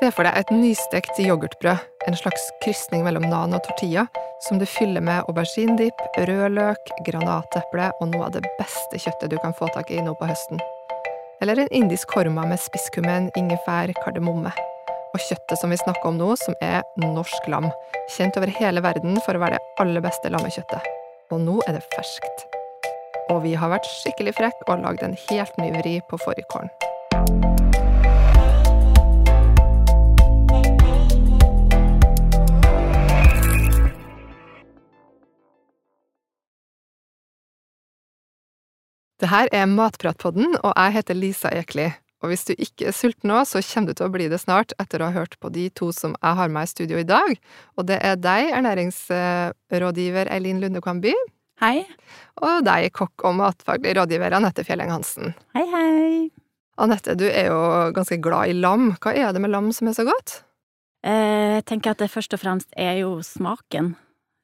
Se 0.00 0.08
for 0.16 0.24
deg 0.24 0.32
et 0.32 0.50
nystekt 0.54 1.18
yoghurtbrød, 1.20 1.82
en 2.08 2.14
slags 2.16 2.46
krysning 2.62 3.02
mellom 3.04 3.26
nan 3.28 3.52
og 3.52 3.60
tortilla, 3.66 4.06
som 4.46 4.56
du 4.56 4.64
fyller 4.64 5.04
med 5.04 5.26
auberginedipp, 5.28 6.00
rødløk, 6.16 6.88
granateple 7.04 7.90
og 8.00 8.08
noe 8.08 8.30
av 8.30 8.32
det 8.38 8.48
beste 8.56 8.96
kjøttet 8.96 9.28
du 9.28 9.36
kan 9.42 9.52
få 9.58 9.68
tak 9.74 9.92
i 9.92 10.00
nå 10.00 10.14
på 10.16 10.30
høsten. 10.30 10.62
Eller 11.44 11.60
en 11.60 11.68
indisk 11.82 12.08
korma 12.14 12.46
med 12.48 12.62
spisskummen, 12.64 13.28
ingefær, 13.36 13.92
kardemomme. 14.00 14.54
Og 15.12 15.20
kjøttet 15.26 15.60
som 15.60 15.68
vi 15.68 15.80
snakker 15.82 16.08
om 16.08 16.16
nå, 16.16 16.32
som 16.40 16.56
er 16.64 16.80
norsk 17.04 17.52
lam, 17.52 17.68
kjent 18.16 18.40
over 18.40 18.56
hele 18.56 18.80
verden 18.80 19.20
for 19.26 19.36
å 19.36 19.44
være 19.44 19.58
det 19.58 19.84
aller 19.84 20.08
beste 20.08 20.32
lammekjøttet. 20.32 20.92
Og 21.28 21.44
nå 21.44 21.60
er 21.68 21.76
det 21.76 21.84
ferskt. 21.92 22.46
Og 23.28 23.44
vi 23.44 23.52
har 23.52 23.68
vært 23.76 23.92
skikkelig 24.00 24.38
frekke 24.40 24.64
og 24.64 24.80
lagd 24.80 25.04
en 25.04 25.18
helt 25.28 25.60
ny 25.60 25.74
vri 25.76 25.98
på 26.08 26.24
fårikålen. 26.24 26.72
Det 39.20 39.28
her 39.28 39.50
er 39.52 39.66
Matpratpodden, 39.68 40.54
og 40.64 40.70
jeg 40.72 40.94
heter 40.94 41.16
Lisa 41.18 41.50
Ekli. 41.52 41.90
Og 42.24 42.30
hvis 42.30 42.46
du 42.48 42.54
ikke 42.54 42.86
er 42.88 42.94
sulten 42.96 43.28
nå, 43.28 43.42
så 43.48 43.60
kommer 43.64 43.92
du 43.92 43.98
til 43.98 44.06
å 44.08 44.12
bli 44.12 44.28
det 44.32 44.38
snart 44.40 44.72
etter 44.80 45.00
å 45.00 45.10
ha 45.10 45.16
hørt 45.16 45.36
på 45.40 45.50
de 45.52 45.66
to 45.76 45.90
som 45.92 46.14
jeg 46.16 46.38
har 46.38 46.52
med 46.52 46.68
i 46.68 46.70
studio 46.70 47.00
i 47.00 47.04
dag. 47.08 47.36
Og 47.76 47.88
det 47.88 47.98
er 48.04 48.16
deg, 48.16 48.48
ernæringsrådgiver 48.56 50.32
Eileen 50.32 50.60
Lundekvam 50.64 51.02
Hei. 51.60 51.84
Og 52.40 52.64
deg, 52.64 52.88
kokk 52.96 53.26
og 53.28 53.36
matfaglig 53.36 53.92
rådgiver 53.98 54.32
Anette 54.32 54.64
Fjelleng 54.64 54.92
Hansen. 54.94 55.34
Hei, 55.52 55.66
hei. 55.68 56.30
Anette, 56.80 57.12
du 57.20 57.26
er 57.28 57.50
jo 57.52 57.60
ganske 57.92 58.16
glad 58.24 58.48
i 58.48 58.56
lam. 58.56 58.94
Hva 59.04 59.12
er 59.12 59.34
det 59.36 59.44
med 59.44 59.52
lam 59.52 59.68
som 59.76 59.90
er 59.90 59.98
så 60.00 60.08
godt? 60.08 60.40
Eh, 61.04 61.60
jeg 61.60 61.66
tenker 61.68 61.92
at 61.92 62.00
det 62.00 62.08
først 62.08 62.32
og 62.32 62.40
fremst 62.40 62.72
er 62.72 63.02
jo 63.02 63.18
smaken. 63.20 63.92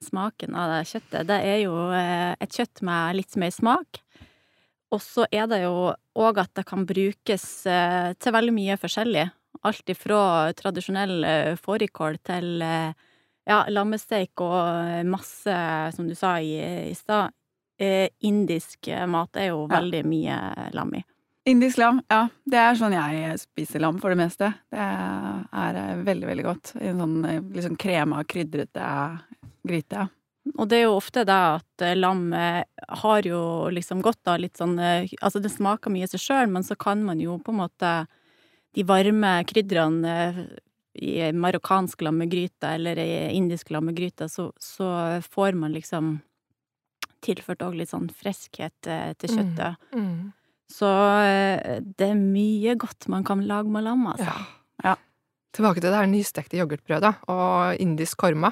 Smaken 0.04 0.52
av 0.52 0.74
det 0.74 0.82
kjøttet. 0.92 1.28
Det 1.32 1.40
er 1.40 1.62
jo 1.64 1.76
eh, 1.96 2.36
et 2.36 2.52
kjøtt 2.52 2.84
med 2.84 3.22
litt 3.22 3.40
mer 3.40 3.56
smak. 3.56 4.04
Og 4.94 5.02
så 5.02 5.26
er 5.34 5.48
det 5.50 5.62
jo 5.64 5.94
òg 6.16 6.38
at 6.38 6.52
det 6.54 6.66
kan 6.68 6.84
brukes 6.86 7.46
eh, 7.66 8.12
til 8.22 8.34
veldig 8.36 8.54
mye 8.54 8.76
forskjellig. 8.78 9.24
Alt 9.66 9.90
ifra 9.90 10.52
tradisjonell 10.54 11.24
eh, 11.26 11.56
fårikål 11.58 12.20
til 12.26 12.62
eh, 12.62 12.92
ja, 13.46 13.58
lammesteik 13.70 14.42
og 14.44 15.06
masse, 15.10 15.56
som 15.96 16.06
du 16.08 16.14
sa 16.18 16.36
i, 16.42 16.54
i 16.90 16.94
stad, 16.98 17.34
indisk 18.24 18.88
mat 19.06 19.36
er 19.36 19.50
jo 19.50 19.66
Ja. 19.68 19.76
veldig 19.76 20.00
mye 20.08 20.38
lam 20.72 20.94
i. 20.96 21.02
Indisk 21.46 21.78
lam, 21.78 22.00
ja. 22.10 22.24
Det 22.48 22.58
er 22.58 22.74
sånn 22.74 22.94
jeg 22.96 23.36
spiser 23.38 23.84
lam 23.84 24.00
for 24.02 24.10
det 24.10 24.18
meste. 24.18 24.48
Det 24.72 24.80
er 24.80 26.00
veldig, 26.02 26.26
veldig 26.26 26.46
godt. 26.48 26.72
I 26.80 26.88
en 26.90 26.98
sånn 27.04 27.18
liksom 27.54 27.76
krema, 27.78 28.24
krydrete 28.26 28.88
gryte. 29.62 30.08
Og 30.56 30.68
det 30.70 30.78
er 30.80 30.86
jo 30.86 30.96
ofte 30.96 31.24
det 31.28 31.36
at 31.36 31.84
eh, 31.84 31.96
lam 31.96 32.30
eh, 32.36 32.62
har 33.02 33.26
jo 33.28 33.40
liksom 33.72 34.02
godt 34.04 34.30
av 34.32 34.40
litt 34.40 34.56
sånn 34.56 34.78
eh, 34.80 35.10
Altså, 35.20 35.42
det 35.42 35.52
smaker 35.52 35.92
mye 35.92 36.06
i 36.06 36.12
seg 36.12 36.22
sjøl, 36.22 36.52
men 36.52 36.64
så 36.66 36.78
kan 36.80 37.02
man 37.04 37.20
jo 37.20 37.38
på 37.42 37.52
en 37.52 37.60
måte 37.64 37.90
De 38.76 38.84
varme 38.86 39.38
krydderne 39.48 40.14
i 40.96 41.28
marokkansk 41.36 42.00
lammegryte 42.06 42.70
eller 42.78 42.96
i 42.96 43.10
indisk 43.36 43.68
lammegryte, 43.74 44.30
så, 44.32 44.46
så 44.56 44.86
får 45.20 45.52
man 45.60 45.74
liksom 45.76 46.14
tilført 47.24 47.64
òg 47.66 47.76
litt 47.76 47.90
sånn 47.92 48.06
friskhet 48.08 48.88
til 49.20 49.34
kjøttet. 49.34 49.76
Mm. 49.92 50.32
Så 50.72 50.88
eh, 51.22 51.82
det 51.84 52.10
er 52.10 52.18
mye 52.18 52.74
godt 52.80 53.08
man 53.12 53.24
kan 53.26 53.44
lage 53.46 53.70
med 53.72 53.86
lam, 53.86 54.06
altså. 54.10 54.32
Ja. 54.84 54.96
Tilbake 55.56 55.80
til 55.80 55.88
det 55.88 56.00
her 56.00 56.10
nystekte 56.10 56.58
yoghurtbrødet 56.58 57.14
og 57.32 57.80
indisk 57.80 58.18
korma. 58.20 58.50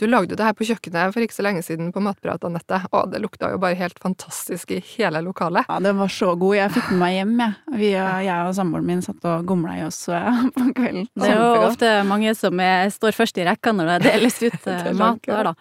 Du 0.00 0.06
lagde 0.08 0.32
jo 0.32 0.38
det 0.40 0.46
her 0.46 0.54
på 0.56 0.64
kjøkkenet 0.64 1.12
for 1.12 1.20
ikke 1.20 1.36
så 1.36 1.44
lenge 1.44 1.60
siden 1.64 1.90
på 1.92 2.00
Matprat, 2.00 2.44
Anette, 2.48 2.78
og 2.96 3.10
det 3.12 3.20
lukta 3.20 3.50
jo 3.52 3.58
bare 3.60 3.76
helt 3.76 3.98
fantastisk 4.00 4.72
i 4.72 4.78
hele 4.94 5.20
lokalet. 5.26 5.68
Ja, 5.68 5.76
den 5.84 5.98
var 6.00 6.08
så 6.14 6.32
god. 6.40 6.56
Jeg 6.56 6.72
fikk 6.76 6.88
den 6.88 6.96
med 6.96 7.04
meg 7.04 7.16
hjem, 7.18 7.34
jeg. 7.42 7.76
Vi, 7.82 7.90
jeg 7.92 8.46
og 8.46 8.56
samboeren 8.56 8.88
min 8.88 9.04
satt 9.04 9.26
og 9.28 9.44
gomla 9.50 9.76
i 9.76 9.84
oss 9.84 10.00
på 10.56 10.66
kvelden. 10.78 11.04
Det 11.20 11.28
er 11.28 11.36
jo 11.36 11.66
ofte 11.68 11.92
mange 12.08 12.32
som 12.38 12.64
er, 12.64 12.88
står 12.94 13.18
først 13.18 13.42
i 13.42 13.46
rekka 13.50 13.74
når 13.76 13.92
det 13.92 13.98
deles 14.08 14.40
ut 14.46 14.56
Det 14.64 14.72
eh, 14.72 14.88
er 14.94 14.96
mat 15.02 15.20
der, 15.28 15.50
da. 15.50 15.54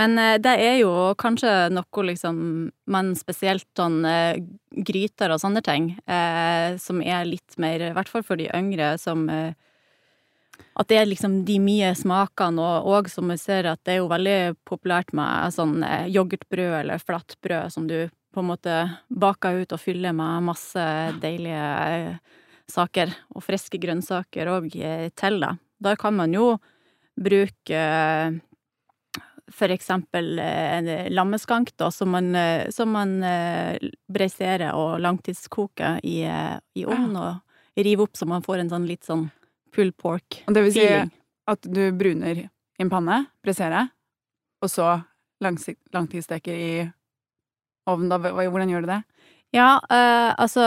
Men 0.00 0.16
eh, 0.18 0.38
det 0.42 0.54
er 0.64 0.78
jo 0.80 0.94
kanskje 1.20 1.52
noe 1.74 2.06
liksom 2.08 2.38
Men 2.90 3.12
spesielt 3.18 3.68
sånn 3.76 4.00
eh, 4.08 4.40
gryter 4.74 5.30
og 5.30 5.42
sånne 5.44 5.60
ting, 5.62 5.92
eh, 6.08 6.80
som 6.82 7.04
er 7.04 7.28
litt 7.28 7.60
mer, 7.62 7.90
i 7.90 7.92
hvert 7.94 8.08
fall 8.10 8.24
for 8.26 8.40
de 8.40 8.48
yngre, 8.56 8.94
som 8.98 9.28
eh, 9.30 9.52
At 10.74 10.88
det 10.90 10.98
er 10.98 11.08
liksom 11.08 11.40
de 11.46 11.58
mye 11.62 11.92
smakene, 11.98 12.62
og, 12.62 12.88
og 12.90 13.10
som 13.12 13.30
vi 13.30 13.38
ser 13.40 13.68
at 13.70 13.82
det 13.86 13.96
er 13.96 14.00
jo 14.02 14.10
veldig 14.10 14.38
populært 14.66 15.14
med 15.16 15.54
sånn 15.54 15.82
eh, 15.86 16.08
yoghurtbrød 16.14 16.78
eller 16.82 17.02
flatbrød 17.02 17.74
som 17.74 17.88
du 17.90 17.98
på 18.34 18.42
en 18.42 18.50
måte 18.50 18.78
baker 19.08 19.62
ut 19.62 19.74
og 19.76 19.82
fyller 19.82 20.14
med 20.16 20.48
masse 20.48 20.86
deilige 21.22 21.68
eh, 21.84 22.40
saker, 22.70 23.12
og 23.36 23.44
friske 23.44 23.78
grønnsaker 23.78 24.50
òg 24.50 24.72
til 25.14 25.38
da. 25.42 25.54
Da 25.84 25.94
kan 26.00 26.16
man 26.16 26.34
jo 26.34 26.56
bruke 27.14 27.78
eh, 27.78 28.40
for 29.52 29.70
eksempel 29.70 30.38
eh, 30.38 30.78
en 30.78 30.90
lammeskank, 31.14 31.74
da, 31.76 31.90
som 31.94 32.10
man, 32.14 32.34
eh, 32.34 32.70
som 32.74 32.90
man 32.94 33.20
eh, 33.22 33.78
breiserer 34.10 34.72
og 34.74 34.98
langtidskoker 35.04 36.00
i, 36.02 36.22
eh, 36.26 36.56
i 36.74 36.86
ovnen, 36.88 37.16
og 37.20 37.78
river 37.84 38.08
opp 38.08 38.18
så 38.18 38.26
man 38.30 38.44
får 38.44 38.64
en 38.64 38.72
sånn 38.72 38.88
litt 38.88 39.06
sånn 39.06 39.28
pull 39.74 39.92
pork 39.92 40.42
Og 40.46 40.54
det 40.56 40.64
vil 40.68 40.76
si 40.76 40.84
feeling. 40.84 41.12
at 41.50 41.66
du 41.68 41.82
bruner 41.98 42.44
i 42.44 42.48
en 42.82 42.90
panne, 42.90 43.24
presserer, 43.44 43.90
og 44.64 44.70
så 44.70 44.96
langtidssteker 45.44 46.54
i 46.54 46.70
ovnen. 47.90 48.08
Da, 48.10 48.18
hvordan 48.18 48.70
gjør 48.72 48.86
du 48.86 48.90
det? 48.94 49.02
Ja, 49.54 49.76
eh, 49.86 50.30
altså 50.40 50.62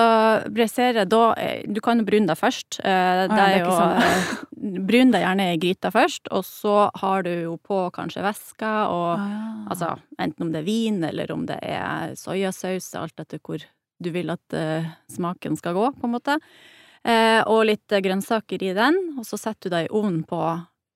bressere 0.53 1.03
da 1.09 1.33
eh, 1.35 1.65
Du 1.67 1.81
kan 1.83 1.99
jo 1.99 2.05
brune 2.07 2.29
det 2.29 2.37
først. 2.39 2.79
Eh, 2.79 3.23
det, 3.27 3.39
er 3.41 3.57
jo 3.65 3.73
sånn. 3.73 3.97
eh, 3.99 4.77
Brun 4.87 5.11
deg 5.11 5.25
gjerne 5.25 5.47
i 5.51 5.57
gryta 5.59 5.91
først, 5.91 6.29
og 6.31 6.45
så 6.47 6.75
har 7.01 7.25
du 7.27 7.31
jo 7.33 7.57
på 7.59 7.81
kanskje 7.95 8.23
væske 8.25 8.71
og 8.93 9.25
Altså 9.67 9.97
enten 10.17 10.47
om 10.47 10.53
det 10.53 10.61
er 10.61 10.69
vin, 10.69 11.01
eller 11.03 11.33
om 11.35 11.43
det 11.49 11.59
er 11.67 12.15
soyasaus, 12.15 12.93
alt 12.95 13.19
etter 13.19 13.41
hvor 13.43 13.65
du 13.99 14.11
vil 14.13 14.31
at 14.31 14.55
eh, 14.55 14.87
smaken 15.11 15.57
skal 15.59 15.75
gå, 15.75 15.89
på 15.97 16.07
en 16.07 16.13
måte. 16.13 16.37
Eh, 17.03 17.41
og 17.47 17.65
litt 17.69 17.91
eh, 17.91 18.01
grønnsaker 18.01 18.63
i 18.63 18.73
den, 18.77 18.97
og 19.19 19.25
så 19.27 19.37
setter 19.39 19.69
du 19.69 19.75
det 19.75 19.83
i 19.87 19.91
ovnen 19.93 20.23
på 20.27 20.39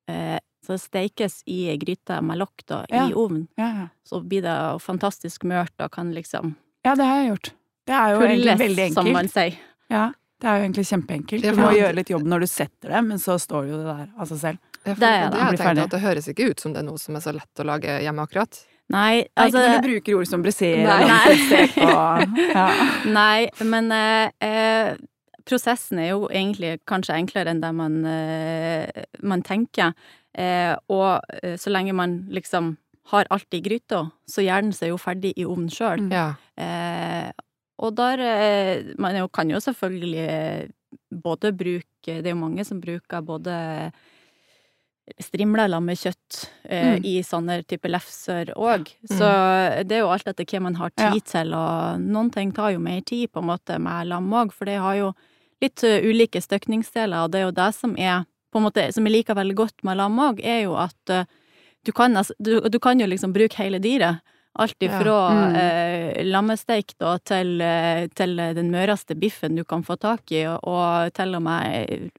eh, 0.09 0.39
Så 0.65 0.75
det 0.75 0.81
stekes 0.83 1.39
i 1.49 1.75
gryta 1.81 2.19
med 2.21 2.37
lokk 2.37 2.65
da, 2.69 2.83
Ja. 2.89 3.07
i 3.09 3.13
ovnen. 3.13 3.47
ja, 3.57 3.67
ja. 3.79 3.87
Så 4.05 4.21
blir 4.21 4.41
det 4.45 4.57
fantastisk 4.81 5.43
mørt 5.43 5.73
og 5.81 5.91
kan 5.91 6.11
liksom 6.13 6.55
ja, 6.85 6.95
det 6.95 7.05
har 7.05 7.17
jeg 7.21 7.27
gjort. 7.29 7.51
Det 7.85 7.93
er 7.93 8.09
jo 8.15 8.21
egentlig 8.25 8.57
veldig 8.59 8.83
enkelt. 8.87 8.93
som 8.97 9.11
man 9.13 9.27
sier. 9.29 9.57
Ja, 9.89 10.05
det 10.41 10.47
er 10.49 10.55
jo 10.57 10.63
egentlig 10.65 10.85
kjempeenkelt. 10.89 11.43
Du 11.45 11.59
må 11.61 11.71
gjøre 11.77 11.93
litt 11.99 12.09
jobb 12.09 12.23
når 12.25 12.39
du 12.41 12.47
setter 12.49 12.89
det, 12.95 13.01
men 13.05 13.19
så 13.21 13.35
står 13.37 13.67
jo 13.69 13.77
det 13.77 13.85
der 13.85 14.07
av 14.17 14.25
seg 14.31 14.39
selv. 14.41 14.57
Det 14.81 14.91
er 14.91 14.95
det, 14.95 15.01
det. 15.01 15.11
jeg 15.37 15.49
Blir 15.51 15.61
tenkte 15.61 15.83
at 15.83 15.91
det 15.93 15.99
høres 16.01 16.27
ikke 16.31 16.47
ut 16.49 16.59
som 16.63 16.73
det 16.73 16.81
er 16.81 16.87
noe 16.87 16.97
som 16.97 17.15
er 17.19 17.21
så 17.21 17.33
lett 17.37 17.61
å 17.61 17.65
lage 17.69 17.99
hjemme 18.01 18.25
akkurat. 18.25 18.63
Nei, 18.91 19.21
Nei, 19.21 19.27
altså 19.35 19.61
ikke 19.61 19.67
når 19.69 19.77
du 19.77 19.87
bruker 19.91 20.17
ord 20.17 20.27
som 20.31 20.41
brisere 20.41 20.81
Nei. 20.83 21.05
nei. 21.05 21.67
og 21.85 22.39
ja. 22.57 22.65
Nei, 23.13 23.49
men 23.69 23.91
eh, 23.93 24.31
eh, 24.41 24.95
prosessen 25.45 25.99
er 25.99 26.09
jo 26.13 26.27
egentlig 26.29 26.79
kanskje 26.89 27.15
enklere 27.17 27.51
enn 27.53 27.61
det 27.63 27.71
man, 27.75 27.99
eh, 28.05 29.03
man 29.23 29.41
tenker. 29.43 29.93
Eh, 30.33 30.75
og 30.89 31.19
eh, 31.43 31.57
så 31.59 31.71
lenge 31.73 31.93
man 31.93 32.27
liksom 32.31 32.75
har 33.11 33.25
alt 33.33 33.53
i 33.57 33.59
gryta, 33.61 34.05
så 34.29 34.43
gjør 34.45 34.61
den 34.67 34.71
seg 34.77 34.89
jo 34.93 34.97
ferdig 35.01 35.33
i 35.35 35.43
ovnen 35.45 35.69
sjøl. 35.73 36.05
Mm. 36.07 36.11
Ja. 36.13 36.27
Eh, 36.57 37.31
og 37.81 37.95
der 37.97 38.17
Man 39.01 39.15
jo, 39.17 39.27
kan 39.27 39.49
jo 39.49 39.57
selvfølgelig 39.57 40.69
både 41.23 41.49
bruke 41.57 42.21
Det 42.21 42.27
er 42.27 42.35
jo 42.35 42.39
mange 42.43 42.63
som 42.65 42.79
bruker 42.81 43.21
både 43.25 43.91
strimla 45.19 45.65
lammekjøtt 45.67 46.37
eh, 46.69 46.93
Mm. 46.99 47.05
i 47.05 47.15
sånne 47.25 47.57
type 47.67 47.89
lefser 47.89 48.53
òg. 48.55 48.87
Så 49.09 49.27
det 49.83 49.97
er 49.97 50.03
jo 50.05 50.11
alt 50.13 50.27
etter 50.29 50.45
hva 50.45 50.61
man 50.61 50.75
har 50.79 50.89
tid 50.95 51.17
Ja. 51.17 51.19
til, 51.33 51.53
og 51.53 51.99
noen 51.99 52.31
ting 52.31 52.51
tar 52.53 52.71
jo 52.71 52.79
mer 52.79 53.01
tid, 53.01 53.31
på 53.31 53.39
en 53.41 53.49
måte, 53.49 53.79
med 53.79 54.07
lam 54.07 54.29
òg, 54.31 54.53
for 54.53 54.65
det 54.65 54.77
har 54.79 54.95
jo 54.95 55.13
litt 55.61 55.83
eh, 55.87 56.01
ulike 56.07 56.41
støkningsdeler, 56.41 57.23
og 57.25 57.31
det 57.33 57.41
er 57.41 57.47
jo 57.49 57.55
det 57.61 57.69
som 57.77 57.95
er 57.97 58.25
på 58.51 58.59
en 58.59 58.65
måte, 58.67 58.89
som 58.91 59.05
jeg 59.07 59.13
liker 59.19 59.37
veldig 59.37 59.55
godt 59.55 59.83
med 59.87 59.97
lam 60.01 60.17
òg, 60.19 60.41
er 60.43 60.63
jo 60.65 60.75
at 60.81 61.09
eh, 61.13 61.25
du 61.87 61.91
kan, 61.95 62.13
altså, 62.19 62.33
du, 62.37 62.59
du 62.69 62.79
kan 62.83 62.99
jo 62.99 63.07
liksom 63.07 63.31
bruke 63.33 63.57
hele 63.61 63.79
dyret. 63.81 64.19
Alt 64.59 64.75
Ja. 64.83 64.89
ifra 64.89 65.13
Mm. 65.31 65.55
eh, 65.55 66.23
lammesteik 66.27 66.91
da, 66.99 67.13
til, 67.23 67.61
eh, 67.63 68.07
til 68.13 68.35
den 68.35 68.67
møreste 68.73 69.15
biffen 69.15 69.55
du 69.55 69.63
kan 69.63 69.81
få 69.87 69.95
tak 69.97 70.29
i, 70.35 70.43
og, 70.45 71.13
til 71.15 71.35
og 71.35 71.41
med 71.45 72.09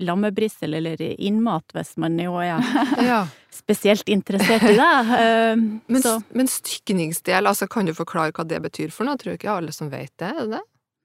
lammebrissel 0.00 0.74
eller 0.74 1.00
innmat, 1.20 1.64
hvis 1.74 1.96
man 2.00 2.18
jo 2.18 2.34
er 2.42 2.58
ja. 3.10 3.20
spesielt 3.54 4.08
interessert 4.08 4.62
i 4.66 4.74
det. 4.74 4.90
Eh, 5.20 5.56
Men, 5.94 6.02
men 6.34 6.48
stykningsdel, 6.50 7.46
altså 7.46 7.68
kan 7.70 7.86
du 7.86 7.94
forklare 7.94 8.32
hva 8.34 8.44
det 8.48 8.60
betyr 8.66 8.90
for 8.94 9.06
noe? 9.06 9.18
Tror 9.20 9.36
ikke 9.38 9.50
alle 9.54 9.72
som 9.74 9.90
vet 9.92 10.10
det, 10.18 10.30
er 10.30 10.42
det 10.46 10.50
det? 10.58 10.62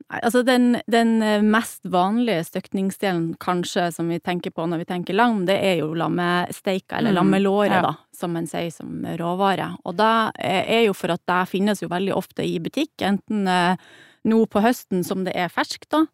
Altså 0.09 0.43
den, 0.45 0.77
den 0.91 1.21
eh, 1.25 1.41
mest 1.41 1.85
vanlige 1.89 2.43
støkningsdelen 2.49 3.35
kanskje 3.41 3.87
som 3.95 4.09
vi 4.11 4.19
tenker 4.19 4.53
på 4.53 4.65
når 4.69 4.83
vi 4.83 4.87
tenker 4.89 5.17
lam, 5.17 5.45
det 5.47 5.57
er 5.57 5.79
jo 5.81 5.93
lammesteika, 5.97 6.99
eller 6.99 7.15
Mm, 7.15 7.19
lammelåret, 7.19 7.73
ja. 7.73 7.81
da, 7.81 7.93
som 8.13 8.35
en 8.37 8.47
sier 8.47 8.71
som 8.73 9.05
råvare. 9.17 9.71
Og 9.85 9.95
det 9.97 10.11
er 10.45 10.83
jo 10.85 10.93
for 10.93 11.13
at 11.15 11.23
det 11.25 11.39
finnes 11.49 11.81
jo 11.81 11.89
veldig 11.91 12.13
ofte 12.15 12.45
i 12.45 12.59
butikk, 12.59 12.93
enten 13.01 13.47
eh, 13.47 13.77
nå 14.25 14.45
på 14.49 14.61
høsten 14.61 15.03
som 15.05 15.23
det 15.25 15.33
er 15.37 15.49
ferskt, 15.53 15.89
da, 15.93 16.05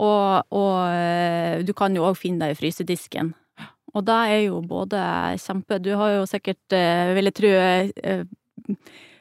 og, 0.00 0.46
og 0.56 0.74
eh, 0.88 1.60
du 1.66 1.74
kan 1.76 1.94
jo 1.94 2.08
òg 2.08 2.18
finne 2.18 2.46
det 2.46 2.56
i 2.56 2.60
frysedisken. 2.60 3.34
Og 3.94 4.04
det 4.06 4.18
er 4.30 4.40
jo 4.46 4.60
både 4.62 5.00
kjempe 5.42 5.80
Du 5.82 5.90
har 5.98 6.12
jo 6.14 6.26
sikkert, 6.30 6.62
eh, 6.72 7.10
vil 7.16 7.26
jeg 7.26 7.34
tro, 7.34 7.48
eh, 7.50 8.76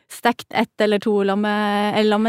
stekt 0.09 0.53
ett 0.53 0.81
eller 0.81 1.01
to 1.01 1.23
lamme, 1.25 1.94
eller 1.97 2.21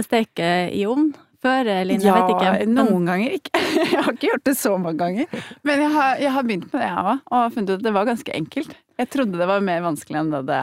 i 0.73 0.87
ovn 0.89 1.13
før, 1.45 1.69
Line? 1.89 2.03
jeg 2.05 2.15
vet 2.17 2.33
ikke. 2.35 2.53
Men- 2.67 2.75
noen 2.79 3.09
ganger 3.09 3.35
ikke. 3.39 3.53
Jeg 3.81 4.05
har 4.05 4.13
ikke 4.13 4.29
gjort 4.31 4.45
det 4.49 4.55
så 4.59 4.73
mange 4.81 4.99
ganger. 5.01 5.27
Men 5.67 5.81
jeg 5.85 5.91
har, 5.95 6.17
jeg 6.21 6.33
har 6.35 6.45
begynt 6.47 6.67
med 6.73 6.81
det, 6.81 6.89
jeg 6.89 7.05
òg, 7.11 7.21
og 7.37 7.53
funnet 7.55 7.71
ut 7.71 7.79
at 7.79 7.85
det 7.87 7.93
var 7.97 8.07
ganske 8.09 8.35
enkelt. 8.37 8.73
Jeg 9.01 9.11
trodde 9.13 9.39
det 9.41 9.49
var 9.49 9.61
mer 9.65 9.83
vanskelig 9.85 10.19
enn 10.21 10.31
det 10.35 10.41
det, 10.49 10.61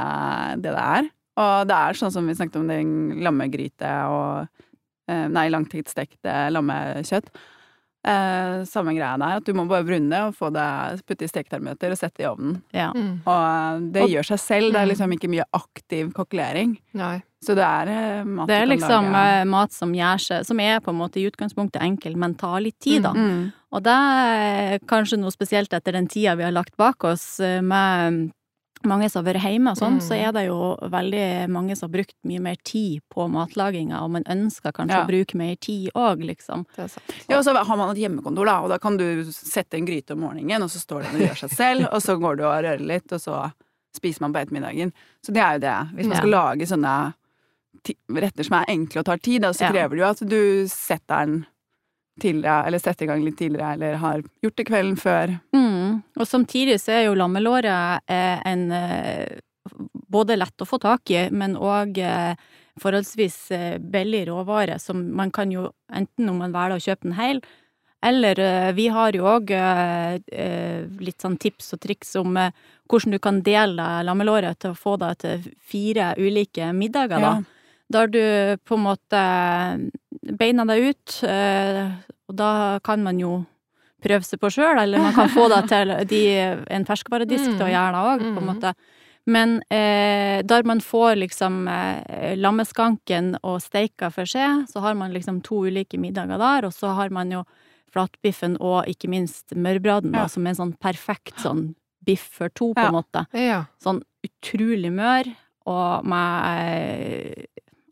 det, 0.63 0.71
det 0.75 0.83
er. 0.83 1.09
Og 1.38 1.68
det 1.69 1.77
er 1.77 1.97
sånn 2.00 2.13
som 2.13 2.27
vi 2.29 2.35
snakket 2.38 2.59
om, 2.62 2.68
den 2.69 3.21
lammegryte 3.25 3.91
og 4.09 4.47
eh, 5.09 5.27
Nei, 5.33 5.47
langtidsstekte 5.53 6.35
lammekjøtt. 6.53 7.29
Eh, 8.07 8.63
samme 8.69 8.94
greia 8.95 9.18
der, 9.19 9.38
at 9.42 9.44
du 9.44 9.51
må 9.57 9.65
bare 9.68 9.83
brune 9.83 10.07
det 10.13 10.19
og 10.24 10.36
få 10.38 10.48
det 10.56 10.68
putte 11.06 11.25
i 11.25 11.27
steketermometer 11.27 11.92
og 11.92 11.98
sette 12.00 12.24
i 12.24 12.27
ovnen. 12.30 12.62
Ja. 12.71 12.92
Mm. 12.95 13.18
Og 13.27 13.42
eh, 13.44 13.80
det 13.92 14.01
Og- 14.06 14.09
gjør 14.13 14.27
seg 14.30 14.39
selv, 14.39 14.71
det 14.71 14.80
er 14.80 14.86
Mm. 14.86 14.92
liksom 14.94 15.13
ikke 15.18 15.30
mye 15.33 15.45
aktiv 15.54 16.13
kokkelering. 16.13 16.77
Nei. 16.94 17.18
Så 17.44 17.54
det 17.54 17.65
er 17.68 17.88
eh, 17.92 18.24
mat 18.24 18.48
Det 18.48 18.56
er 18.62 18.65
liksom 18.65 19.12
lage. 19.12 19.42
eh, 19.42 19.44
mat 19.45 19.71
som 19.71 19.92
gjør 19.94 20.18
seg 20.19 20.45
Som 20.45 20.59
er 20.59 20.80
på 20.80 20.89
en 20.89 20.98
måte 20.98 21.18
i 21.21 21.30
utgangspunktet 21.30 21.81
enkel, 21.81 22.15
men 22.15 22.33
tar 22.36 22.59
litt 22.62 22.80
tid, 22.80 23.04
da. 23.04 23.12
Mm. 23.13 23.51
Og 23.74 23.83
det 23.83 23.92
er 23.94 24.80
kanskje 24.88 25.19
noe 25.19 25.30
spesielt 25.36 25.69
etter 25.74 25.92
den 25.92 26.07
tida 26.07 26.36
vi 26.38 26.44
har 26.44 26.51
lagt 26.56 26.75
bak 26.77 27.03
oss, 27.03 27.39
eh, 27.42 27.60
med 27.62 28.31
mange 28.85 29.09
som 29.09 29.25
har 29.25 29.33
vært 29.33 29.41
hjemme 29.44 29.71
og 29.71 29.77
sånn, 29.77 29.97
Mm. 29.97 30.01
så 30.01 30.13
er 30.27 30.31
det 30.33 30.45
jo 30.47 30.77
veldig 30.81 31.50
mange 31.50 31.75
som 31.77 31.89
har 31.89 31.97
brukt 31.97 32.13
mye 32.25 32.39
mer 32.39 32.56
tid 32.63 33.01
på 33.09 33.27
matlaginga, 33.29 34.01
og 34.03 34.12
man 34.12 34.24
ønsker 34.24 34.71
kanskje 34.71 34.91
Ja. 34.97 35.06
å 35.06 35.07
bruke 35.07 35.35
mer 35.35 35.56
tid 35.56 35.89
òg, 35.95 36.24
liksom. 36.24 36.65
Det 36.75 36.89
sant. 36.91 37.03
Ja, 37.29 37.38
og 37.39 37.44
så 37.45 37.56
har 37.56 37.77
man 37.77 37.89
et 37.95 37.97
hjemmekontor, 37.97 38.45
da, 38.45 38.59
og 38.62 38.69
da 38.69 38.77
kan 38.77 38.97
du 38.97 39.24
sette 39.31 39.74
en 39.75 39.85
gryte 39.85 40.12
om 40.12 40.19
morgenen, 40.19 40.62
og 40.62 40.69
så 40.69 40.77
står 40.79 41.03
den 41.03 41.21
og 41.21 41.27
gjør 41.27 41.38
seg 41.47 41.50
selv, 41.51 41.88
og 41.91 42.01
så 42.01 42.19
går 42.19 42.38
du 42.38 42.44
og 42.44 42.63
rører 42.63 42.79
litt, 42.85 43.12
og 43.12 43.19
så 43.19 43.51
spiser 43.95 44.21
man 44.21 44.33
på 44.33 44.45
ettermiddagen. 44.45 44.91
Så 45.25 45.33
det 45.33 45.41
er 45.41 45.53
jo 45.53 45.59
det. 45.59 45.95
Hvis 45.95 46.06
man 46.07 46.12
Ja. 46.12 46.18
skal 46.21 46.29
lage 46.29 46.68
sånne 46.68 47.13
retter 48.09 48.44
som 48.45 48.59
er 48.62 48.65
enkle 48.68 49.00
og 49.00 49.06
tar 49.06 49.18
tid, 49.18 49.41
da, 49.41 49.50
så 49.53 49.62
Ja. 49.62 49.71
krever 49.71 49.89
det 49.89 50.00
jo 50.00 50.06
at 50.06 50.29
du 50.29 50.68
setter 50.68 51.25
den 51.25 51.45
tidligere, 52.21 52.67
eller 52.67 52.81
sett 52.83 53.01
i 53.01 53.09
gang 53.09 53.23
litt 53.25 53.37
tidligere, 53.39 53.73
eller 53.77 53.99
har 54.01 54.23
gjort 54.43 54.57
det 54.57 54.67
kvelden 54.67 54.97
før. 54.99 55.35
Mm. 55.55 56.01
Og 56.17 56.27
samtidig 56.27 56.79
så 56.81 56.97
er 56.97 57.03
jo 57.07 57.17
lammelåret 57.17 58.07
eh, 58.09 58.47
en 58.47 58.71
eh, 58.71 59.37
både 60.07 60.37
lett 60.37 60.61
å 60.61 60.67
få 60.67 60.79
tak 60.81 61.11
i, 61.11 61.27
men 61.31 61.57
òg 61.59 61.97
eh, 61.99 62.33
forholdsvis 62.81 63.37
eh, 63.51 63.77
billig 63.79 64.27
råvare, 64.29 64.79
som 64.79 65.01
man 65.17 65.31
kan 65.31 65.51
jo 65.51 65.69
enten 65.93 66.29
om 66.29 66.43
man 66.43 66.55
velger 66.55 66.77
å 66.77 66.85
kjøpe 66.87 67.09
den 67.09 67.17
hel, 67.17 67.41
eller 68.05 68.39
eh, 68.39 68.71
vi 68.77 68.87
har 68.93 69.17
jo 69.17 69.25
òg 69.27 69.51
litt 71.01 71.23
sånn 71.23 71.37
tips 71.41 71.73
og 71.73 71.81
triks 71.81 72.15
om 72.19 72.37
hvordan 72.37 73.15
du 73.15 73.19
kan 73.19 73.41
dele 73.43 73.87
lammelåret 74.05 74.59
til 74.61 74.75
å 74.75 74.77
få 74.77 74.95
det 75.01 75.13
til 75.23 75.47
fire 75.59 76.13
ulike 76.17 76.71
middager, 76.77 77.21
da. 77.21 77.37
Ja. 77.37 77.53
Der 77.87 78.09
du 78.11 78.23
på 78.67 78.75
en 78.75 78.83
måte 78.83 79.19
beina 80.38 80.65
deg 80.65 80.89
ut, 80.91 81.24
eh, 81.24 81.91
og 82.27 82.35
da 82.35 82.79
kan 82.83 83.03
man 83.03 83.19
jo 83.19 83.45
prøve 84.03 84.24
seg 84.24 84.39
på 84.39 84.50
sjøl, 84.53 84.77
eller 84.83 85.00
man 85.01 85.13
kan 85.15 85.29
få 85.29 85.47
det 85.50 85.63
til 85.74 85.94
de, 86.07 86.21
en 86.69 86.85
ferskvaredisk 86.85 87.56
til 87.57 87.65
å 87.68 87.71
gjøre 87.71 87.91
det 87.95 88.06
òg, 88.12 88.19
på 88.19 88.41
en 88.41 88.47
Mm. 88.47 88.50
måte. 88.53 88.74
Men 89.27 89.57
eh, 89.69 90.41
der 90.47 90.63
man 90.63 90.79
får 90.79 91.18
liksom 91.19 91.68
eh, 91.68 92.35
lammeskanken 92.39 93.33
og 93.44 93.57
steika 93.62 94.07
for 94.13 94.24
seg, 94.29 94.68
så 94.71 94.79
har 94.79 94.94
man 94.95 95.12
liksom 95.12 95.41
to 95.44 95.65
ulike 95.68 95.97
middager 96.00 96.38
der, 96.39 96.65
og 96.69 96.71
så 96.74 96.94
har 96.95 97.09
man 97.12 97.31
jo 97.31 97.41
flatbiffen 97.91 98.56
og 98.62 98.85
ikke 98.88 99.09
minst 99.12 99.51
mørbraden, 99.56 100.12
da, 100.13 100.27
som 100.31 100.45
er 100.47 100.53
en 100.56 100.62
sånn 100.62 100.77
perfekt 100.79 101.39
sånn 101.44 101.75
biff 102.06 102.24
for 102.38 102.47
to, 102.50 102.74
på 102.74 102.79
Ja. 102.85 102.88
en 102.88 102.94
måte 102.94 103.25
Ja. 103.33 103.65
sånn 103.83 104.01
utrolig 104.24 104.91
mør, 104.94 105.27
og 105.68 106.06
med 106.06 106.45
eh, 106.47 107.45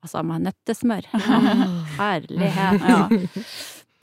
Altså 0.05 0.21
med 0.27 0.43
nøttesmør. 0.45 1.07
Herlighet. 1.99 2.83
Ja. 2.85 3.07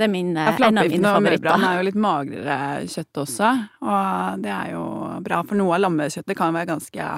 Det 0.00 0.06
er 0.08 0.10
min, 0.10 0.32
Ja, 0.34 0.49
eh, 0.50 0.62
en 0.66 0.78
av 0.81 0.88
mine 0.88 1.04
favoritter. 1.12 1.44
mørbraden 1.44 1.66
er 1.69 1.76
jo 1.78 1.84
litt 1.87 1.99
magrere 2.00 2.56
kjøtt 2.90 3.19
også, 3.22 3.50
og 3.87 4.40
det 4.43 4.50
er 4.50 4.70
jo 4.72 4.82
bra, 5.22 5.43
for 5.46 5.54
noe 5.60 5.76
av 5.76 5.82
lammekjøttet 5.84 6.38
kan 6.38 6.54
være 6.56 6.70
ganske 6.72 7.10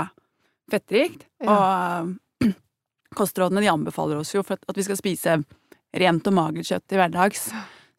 fettrikt. 0.75 1.23
Og 1.47 2.11
kostrådene 3.21 3.63
de 3.65 3.71
anbefaler 3.73 4.21
oss 4.21 4.35
jo 4.35 4.43
for 4.45 4.59
at- 4.61 4.77
vi 4.77 4.85
skal 4.85 4.99
spise 5.01 5.39
rent 5.95 6.27
og 6.29 6.35
magert 6.37 6.67
kjøtt 6.69 6.85
til 6.91 6.99
hverdags. 7.01 7.47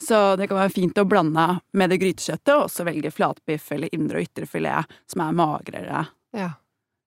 Så 0.06 0.20
det 0.38 0.50
kan 0.52 0.60
være 0.60 0.74
fint 0.76 0.98
å 1.00 1.08
blande 1.08 1.48
med 1.74 1.90
det 1.90 2.02
grytekjøttet, 2.04 2.52
og 2.54 2.66
også 2.68 2.84
velge 2.86 3.10
flatbiff 3.16 3.72
eller 3.72 3.90
indre 3.96 4.20
og 4.20 4.28
ytre 4.28 4.46
filet, 4.52 4.92
som 5.08 5.24
er 5.24 5.38
magrere 5.40 6.02
ja. 6.36 6.50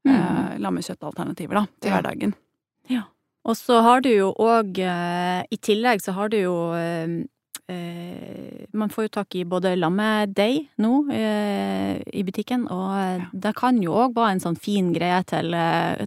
Mm. 0.09 0.15
eh, 0.17 0.59
lammekjøttalternativer 0.65 1.61
da, 1.61 1.67
til 1.85 1.93
hverdagen. 1.95 2.33
Ja. 2.89 3.03
Og 3.49 3.57
så 3.57 3.81
har 3.85 4.05
du 4.05 4.11
jo 4.13 4.31
òg 4.45 4.79
eh, 4.85 5.43
I 5.49 5.59
tillegg 5.65 6.05
så 6.05 6.15
har 6.17 6.33
du 6.33 6.39
jo 6.41 6.55
eh, 6.77 7.19
eh, 7.73 8.65
Man 8.77 8.93
får 8.93 9.09
jo 9.09 9.15
tak 9.19 9.37
i 9.39 9.45
både 9.49 9.75
lammedeig 9.79 10.69
nå 10.83 10.95
i 11.09 12.23
butikken, 12.25 12.67
og 12.73 12.89
ja. 12.95 13.27
det 13.33 13.53
kan 13.59 13.79
jo 13.83 13.95
òg 14.05 14.15
være 14.17 14.37
en 14.37 14.43
sånn 14.43 14.59
fin 14.61 14.91
greie 14.95 15.21
til, 15.29 15.55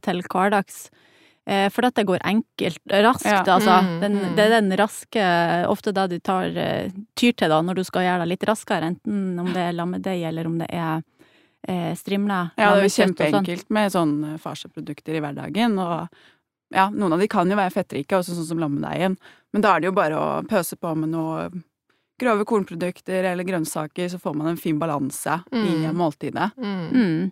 til 0.04 0.22
hverdags. 0.26 0.86
For 1.74 1.84
dette 1.84 2.06
går 2.08 2.22
enkelt, 2.28 2.80
raskt, 3.04 3.28
Ja. 3.28 3.42
altså. 3.56 3.78
Mm, 3.84 3.94
Den, 4.02 4.18
mm. 4.18 4.36
det 4.38 4.44
er 4.46 4.54
den 4.54 4.76
raske, 4.80 5.26
ofte 5.72 5.94
det 5.98 6.06
du 6.14 6.18
tar, 6.24 6.52
tyr 7.18 7.36
til 7.38 7.52
da, 7.52 7.60
når 7.66 7.82
du 7.82 7.84
skal 7.88 8.06
gjøre 8.06 8.24
det 8.24 8.32
litt 8.34 8.46
raskere, 8.48 8.92
enten 8.94 9.40
om 9.42 9.50
det 9.52 9.66
er 9.68 9.78
lammedeig 9.78 10.22
eller 10.30 10.50
om 10.50 10.60
det 10.62 10.70
er 10.70 11.02
eh. 11.68 11.92
Ja, 11.98 12.44
det 12.56 12.68
er 12.68 12.86
jo 12.86 12.94
sånn. 12.94 13.16
kjempeenkelt 13.16 13.70
med 13.74 13.96
sånne 13.98 14.38
farseprodukter 14.42 15.18
i 15.18 15.24
hverdagen, 15.26 15.80
og 15.82 16.08
ja, 16.72 16.90
noen 16.90 17.14
av 17.14 17.20
de 17.20 17.28
kan 17.32 17.50
jo 17.52 17.58
være 17.60 17.74
fettrike, 17.76 18.18
også 18.18 18.36
sånn 18.38 18.48
som 18.54 18.60
lammedeigen, 18.64 19.18
men 19.54 19.62
da 19.66 19.76
er 19.76 19.82
det 19.84 19.90
jo 19.92 19.98
bare 19.98 20.16
å 20.18 20.30
pøse 20.48 20.78
på 20.80 20.94
med 20.96 21.12
noe 21.14 21.50
grove 22.22 22.46
kornprodukter 22.46 23.26
eller 23.32 23.44
grønnsaker, 23.48 24.08
så 24.14 24.20
får 24.22 24.36
man 24.38 24.52
en 24.54 24.58
fin 24.62 24.78
balanse 24.80 25.40
i 25.52 25.58
Mm. 25.88 25.96
måltidet. 25.98 26.52
Mm. 26.58 26.90
Mm. 26.94 27.32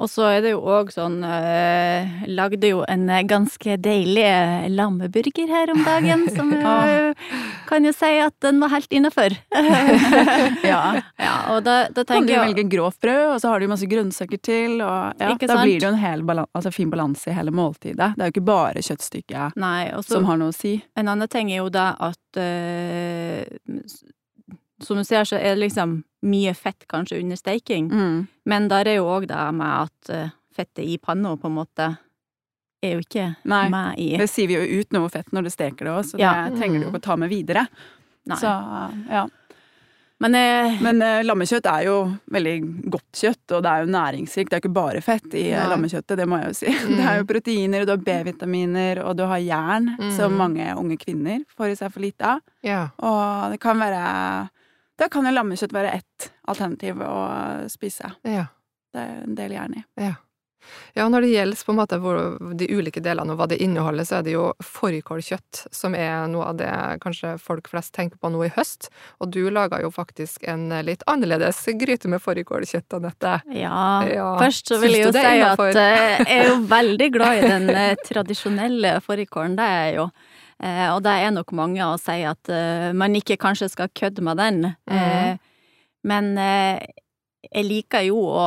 Og 0.00 0.08
så 0.08 0.22
er 0.32 0.40
det 0.40 0.50
jo 0.54 0.60
òg 0.64 0.88
sånn 0.94 1.18
eh, 1.24 2.22
Lagde 2.28 2.68
jo 2.70 2.78
en 2.88 3.06
ganske 3.28 3.74
deilig 3.76 4.24
eh, 4.24 4.68
lammeburger 4.72 5.48
her 5.48 5.72
om 5.74 5.82
dagen, 5.84 6.22
som 6.36 6.52
eh, 6.56 7.12
kan 7.70 7.86
jo 7.86 7.92
si 7.94 8.08
at 8.20 8.34
den 8.44 8.58
var 8.60 8.72
helt 8.74 8.92
innafor. 8.92 9.36
Ja. 10.66 10.80
ja, 11.26 11.34
og 11.54 11.62
da, 11.64 11.76
da 11.94 12.02
Kan 12.04 12.26
du 12.26 12.32
tenker 12.32 12.42
velge 12.44 12.64
grovt 12.72 13.00
brød, 13.02 13.22
og 13.34 13.40
så 13.42 13.52
har 13.52 13.62
du 13.62 13.68
masse 13.70 13.86
grønnsaker 13.90 14.40
til, 14.44 14.76
og 14.84 15.14
ja, 15.20 15.30
Ikke 15.34 15.48
da 15.50 15.60
blir 15.62 15.78
det 15.80 15.86
jo 15.88 15.92
en 15.94 16.00
hel 16.02 16.22
balans, 16.26 16.50
altså, 16.56 16.72
fin 16.74 16.90
balanse 16.92 17.30
i 17.32 17.36
hele 17.36 17.54
måltidet. 17.54 18.12
Det 18.16 18.24
er 18.26 18.30
jo 18.30 18.34
ikke 18.34 18.46
bare 18.50 18.82
kjøttstykket 18.84 19.56
Nei, 19.60 19.90
også, 19.96 20.16
som 20.18 20.28
har 20.28 20.40
noe 20.40 20.52
å 20.52 20.56
si. 20.56 20.76
en 20.98 21.08
annen 21.14 21.30
ting 21.30 21.50
er 21.54 21.62
jo 21.62 21.70
da 21.72 21.92
at 22.10 22.40
øh, 22.42 23.80
Som 24.82 24.96
du 24.96 25.04
ser, 25.04 25.24
så 25.28 25.36
er 25.36 25.54
det 25.56 25.66
liksom 25.66 25.98
mye 26.24 26.52
fett 26.56 26.86
kanskje 26.88 27.18
under 27.22 27.36
steiking, 27.36 27.88
Mm. 27.92 28.26
men 28.46 28.68
der 28.68 28.88
er 28.88 28.96
jo 29.00 29.06
òg 29.08 29.26
det 29.28 29.40
med 29.54 29.88
at 29.88 30.10
eh, 30.12 30.30
fettet 30.56 30.84
i 30.84 30.98
panna 30.98 31.34
på 31.36 31.48
en 31.48 31.54
måte 31.58 31.90
er 32.82 32.94
jo 32.96 33.00
ikke 33.04 33.26
Nei. 33.44 33.68
med 33.68 33.98
i 33.98 34.16
Det 34.16 34.28
siver 34.30 34.60
jo 34.64 34.80
ut 34.80 34.92
noe 34.96 35.08
fett 35.12 35.32
når 35.32 35.42
du 35.44 35.50
steker 35.50 35.84
det 35.84 35.92
òg, 35.92 36.04
så 36.04 36.18
Ja. 36.18 36.48
det 36.48 36.58
trenger 36.58 36.78
du 36.80 36.84
jo 36.86 36.90
ikke 36.92 37.02
å 37.02 37.08
ta 37.10 37.16
med 37.16 37.28
videre. 37.30 37.66
Nei. 38.26 38.36
Så, 38.36 38.50
ja. 39.10 39.26
Men 40.20 40.34
eh, 40.34 40.76
Men 40.84 41.00
eh, 41.02 41.22
lammekjøtt 41.24 41.64
er 41.66 41.84
jo 41.86 41.94
veldig 42.30 42.54
godt 42.92 43.12
kjøtt, 43.22 43.54
og 43.56 43.62
det 43.64 43.70
er 43.70 43.84
jo 43.86 43.92
næringsrikt. 43.94 44.50
Det 44.50 44.56
er 44.58 44.60
ikke 44.60 44.72
bare 44.76 45.00
fett 45.00 45.32
i 45.34 45.46
eh, 45.50 45.56
Nei. 45.62 45.68
lammekjøttet, 45.72 46.16
det 46.20 46.26
må 46.28 46.36
jeg 46.42 46.50
jo 46.50 46.56
si. 46.58 46.66
Mm. 46.68 46.96
Det 46.98 47.06
er 47.08 47.16
jo 47.22 47.24
proteiner, 47.30 47.80
og 47.80 47.86
du 47.88 47.92
har 47.94 48.04
B-vitaminer, 48.04 49.00
og 49.04 49.16
du 49.16 49.24
har 49.24 49.38
jern, 49.40 49.96
Mm. 49.98 50.10
som 50.16 50.36
mange 50.36 50.66
unge 50.76 50.98
kvinner 51.00 51.40
får 51.56 51.70
i 51.72 51.76
seg 51.80 51.92
for 51.92 52.00
lite 52.04 52.20
av. 52.34 52.40
ja. 52.62 52.88
Og 52.98 53.50
det 53.52 53.60
kan 53.60 53.78
være 53.80 54.48
Da 55.00 55.08
kan 55.08 55.24
jo 55.24 55.30
lammekjøtt 55.32 55.72
være 55.72 55.94
ett 55.96 56.30
alternativ 56.46 56.96
å 57.00 57.68
spise. 57.70 58.12
ja. 58.24 58.44
Det 58.92 59.00
er 59.00 59.22
en 59.24 59.34
del 59.38 59.52
jern 59.52 59.74
i. 59.78 59.84
Ja. 60.02 60.14
Ja, 60.94 61.08
når 61.08 61.24
det 61.24 61.30
gjelder 61.32 61.64
på 61.66 61.72
en 61.72 61.78
måte 61.78 61.98
de 62.60 62.66
ulike 62.74 63.00
delene 63.04 63.32
og 63.34 63.38
hva 63.40 63.46
det 63.50 63.58
inneholder, 63.62 64.04
så 64.06 64.18
er 64.18 64.26
det 64.26 64.34
jo 64.34 64.48
fårikålkjøtt 64.64 65.62
som 65.74 65.94
er 65.98 66.26
noe 66.32 66.48
av 66.50 66.58
det 66.60 66.70
kanskje 67.04 67.36
folk 67.42 67.68
flest 67.72 67.94
tenker 67.96 68.20
på 68.20 68.30
nå 68.32 68.42
i 68.46 68.50
høst. 68.54 68.90
Og 69.20 69.30
du 69.34 69.42
laga 69.50 69.80
jo 69.82 69.90
faktisk 69.94 70.44
en 70.50 70.68
litt 70.86 71.02
annerledes 71.10 71.62
gryte 71.80 72.10
med 72.12 72.22
fårikålkjøtt, 72.24 72.98
Anette. 72.98 73.36
Ja, 73.56 74.04
Ja. 74.10 74.28
først 74.40 74.68
så 74.68 74.78
vil 74.82 74.96
jeg 74.98 75.06
jo 75.06 75.12
si 75.12 75.24
innenfor? 75.24 75.70
at 75.70 75.76
eh, 75.76 76.24
jeg 76.26 76.40
er 76.40 76.48
jo 76.50 76.58
veldig 76.76 77.10
glad 77.14 77.38
i 77.44 77.48
den 77.48 77.70
eh, 77.70 77.96
tradisjonelle 78.08 78.96
fårikålen, 79.04 79.56
det 79.58 79.66
er 79.66 79.84
jeg 79.86 79.96
jo. 80.00 80.08
Eh, 80.60 80.88
og 80.94 81.02
det 81.06 81.14
er 81.24 81.30
nok 81.32 81.52
mange 81.56 81.80
å 81.86 81.96
si 82.00 82.18
at 82.28 82.50
man 82.94 83.14
ikke 83.16 83.38
kanskje 83.40 83.70
skal 83.72 83.88
kødde 83.96 84.22
med 84.22 84.36
den. 84.36 84.74
Mm. 84.90 85.38
men 86.04 86.28
jeg 86.40 87.64
liker 87.66 88.04
jo 88.06 88.20
å, 88.24 88.44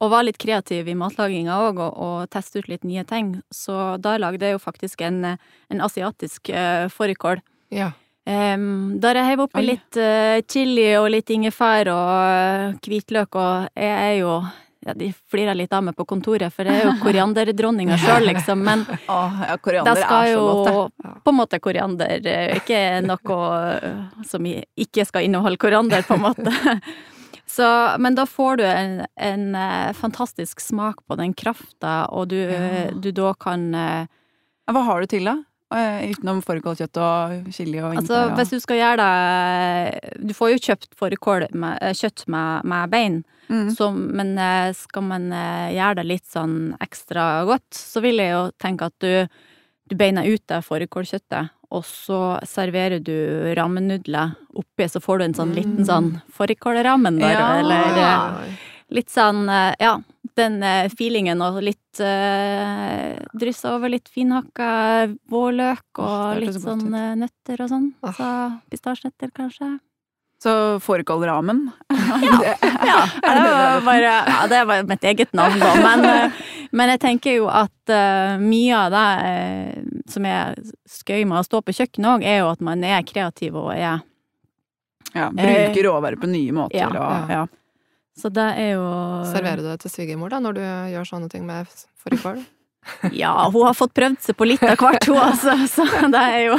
å 0.00 0.08
var 0.08 0.24
litt 0.24 0.38
kreativ 0.40 0.88
i 0.88 0.96
matlaginga 0.96 1.58
òg, 1.66 1.80
og, 1.84 1.96
og 2.00 2.30
teste 2.32 2.62
ut 2.62 2.70
litt 2.72 2.86
nye 2.88 3.04
ting. 3.04 3.34
Så 3.52 3.96
da 4.00 4.16
lagde 4.20 4.48
jeg 4.48 4.56
jo 4.56 4.62
faktisk 4.62 5.02
en, 5.04 5.34
en 5.34 5.82
asiatisk 5.84 6.52
uh, 6.54 6.88
fårikål. 6.92 7.42
Ja. 7.74 7.92
Um, 8.30 9.00
der 9.00 9.16
jeg 9.16 9.30
heiv 9.30 9.44
oppi 9.46 9.62
litt 9.64 9.96
uh, 10.00 10.38
chili 10.48 10.86
og 11.00 11.08
litt 11.12 11.30
ingefær 11.32 11.88
og 11.92 12.08
uh, 12.08 12.80
hvitløk, 12.84 13.36
og 13.36 13.70
jeg 13.76 13.94
er 14.08 14.18
jo 14.20 14.34
ja, 14.80 14.94
De 14.96 15.10
flirer 15.28 15.56
litt 15.56 15.72
av 15.76 15.82
meg 15.84 15.96
på 15.96 16.06
kontoret, 16.08 16.48
for 16.56 16.64
jeg 16.64 16.80
er 16.80 16.86
jo 16.88 16.96
korianderdronninga 17.04 17.98
sjøl, 18.00 18.24
liksom. 18.30 18.64
Men 18.64 18.86
Åh, 18.88 19.42
ja, 19.50 19.56
det 19.60 19.96
skal 20.00 20.14
er 20.16 20.30
jo 20.30 20.40
så 20.40 20.54
godt, 20.72 20.94
det. 20.96 21.14
på 21.20 21.34
en 21.34 21.36
måte 21.36 21.60
koriander 21.60 22.30
Ikke 22.56 22.80
noe 23.04 24.24
som 24.24 24.48
ikke 24.48 25.04
skal 25.04 25.28
inneholde 25.28 25.60
koriander, 25.60 26.06
på 26.08 26.16
en 26.16 26.24
måte. 26.30 26.54
Så, 27.50 27.66
men 27.98 28.14
da 28.14 28.26
får 28.30 28.60
du 28.60 28.64
en, 28.68 28.92
en 29.18 29.46
eh, 29.58 29.92
fantastisk 29.98 30.60
smak 30.62 31.00
på 31.08 31.16
den 31.18 31.32
krafta, 31.34 32.04
og 32.14 32.28
du, 32.30 32.36
Ja. 32.46 32.90
du 32.94 33.10
da 33.16 33.32
kan 33.34 33.74
eh, 33.74 34.06
Hva 34.70 34.84
har 34.86 35.00
du 35.02 35.06
til, 35.10 35.24
da? 35.26 35.34
Eh, 35.74 36.10
Utenom 36.12 36.40
fårikålkjøtt 36.46 36.98
og 37.02 37.50
chili 37.54 37.78
og 37.82 37.92
Altså, 37.96 38.14
ingefær? 38.14 38.30
og- 38.30 38.38
hvis 38.38 38.50
du 38.54 38.60
skal 38.62 38.76
gjøre 38.80 39.02
det 39.02 40.26
Du 40.28 40.34
får 40.34 40.52
jo 40.52 40.62
kjøpt 40.68 40.94
fårikålkjøtt 40.98 42.26
med 42.28 42.34
med, 42.36 42.64
med 42.64 42.90
bein, 42.90 43.20
Mm. 43.50 43.70
så, 43.74 43.88
men 43.92 44.36
skal 44.78 45.02
man 45.02 45.24
gjøre 45.74 45.96
det 45.96 46.04
litt 46.06 46.26
sånn 46.30 46.76
ekstra 46.80 47.44
godt, 47.44 47.66
så 47.74 48.00
vil 48.00 48.16
jeg 48.22 48.30
jo 48.30 48.44
tenke 48.62 48.86
at 48.86 48.94
du, 49.02 49.26
du 49.90 49.96
beiner 49.96 50.22
ut 50.22 50.44
det 50.46 50.60
fårikålkjøttet, 50.62 51.50
og 51.70 51.84
så 51.86 52.20
serverer 52.46 52.98
du 53.04 53.14
rammenudler 53.54 54.32
oppi, 54.58 54.88
så 54.90 55.00
får 55.02 55.18
du 55.18 55.24
en 55.28 55.36
sånn 55.38 55.52
liten 55.54 55.86
sånn 55.86 56.08
fårikålrammen 56.34 57.20
der, 57.22 57.32
Ja. 57.36 57.50
eller 57.60 58.00
eh, 58.02 58.56
litt 58.90 59.10
sånn, 59.10 59.44
eh, 59.48 59.74
ja, 59.78 59.92
den 60.36 60.62
eh, 60.62 60.88
feelingen 60.90 61.42
og 61.42 61.60
litt 61.62 62.00
uh, 62.00 63.14
Dryssa 63.34 63.74
over 63.76 63.90
litt 63.90 64.08
finhakka 64.08 65.14
vårløk 65.30 65.98
og 66.02 66.40
litt 66.42 66.54
så 66.54 66.60
sånn 66.72 66.90
nøtter 67.18 67.62
og 67.64 67.68
sånn. 67.72 67.88
Så 68.14 68.28
pistasjenøtter, 68.70 69.30
kanskje. 69.34 69.78
Så 70.42 70.80
fårikålramen? 70.80 71.70
Ja, 72.86 73.08
det 73.22 73.40
var 73.50 73.80
bare 73.84 74.02
Ja, 74.02 74.46
det 74.48 74.64
var 74.64 74.82
mitt 74.82 75.04
eget 75.04 75.32
navn, 75.32 75.60
da, 75.60 75.74
men, 75.74 76.04
eh, 76.04 76.30
men 76.70 76.92
jeg 76.94 77.00
tenker 77.00 77.36
jo 77.36 77.48
at 77.52 77.92
uh, 77.92 78.40
mye 78.40 78.76
av 78.78 78.94
det 78.94 79.08
uh, 79.20 79.96
som 80.10 80.26
er 80.28 80.56
skøy 80.88 81.24
med 81.28 81.40
å 81.40 81.46
stå 81.46 81.60
på 81.66 81.74
kjøkkenet 81.76 82.12
òg, 82.14 82.24
er 82.24 82.40
jo 82.40 82.50
at 82.52 82.62
man 82.64 82.84
er 82.86 83.04
kreativ 83.06 83.58
og 83.58 83.72
er 83.74 84.00
ja, 85.12 85.26
bruker 85.34 85.82
råvarer 85.84 86.20
på 86.20 86.30
nye 86.30 86.54
måter. 86.54 86.78
ja, 86.78 86.88
og, 86.88 87.30
ja. 87.30 87.40
ja. 87.40 87.46
Så 88.20 88.28
det 88.32 88.46
er 88.60 88.74
jo 88.74 88.86
Serverer 89.30 89.62
du 89.62 89.68
det 89.68 89.78
til 89.84 89.92
svigermor 89.92 90.32
da, 90.32 90.40
når 90.44 90.56
du 90.56 90.64
gjør 90.94 91.08
sånne 91.08 91.30
ting 91.32 91.46
med 91.48 91.68
fårikål? 92.00 92.42
Ja, 93.12 93.32
hun 93.52 93.66
har 93.66 93.74
fått 93.76 93.92
prøvd 93.94 94.18
seg 94.24 94.36
på 94.38 94.46
litt 94.48 94.62
av 94.64 94.76
hvert, 94.80 95.04
hun, 95.06 95.18
altså. 95.20 95.52
Så 95.68 95.84
det 96.10 96.20
er 96.20 96.38
jo 96.46 96.54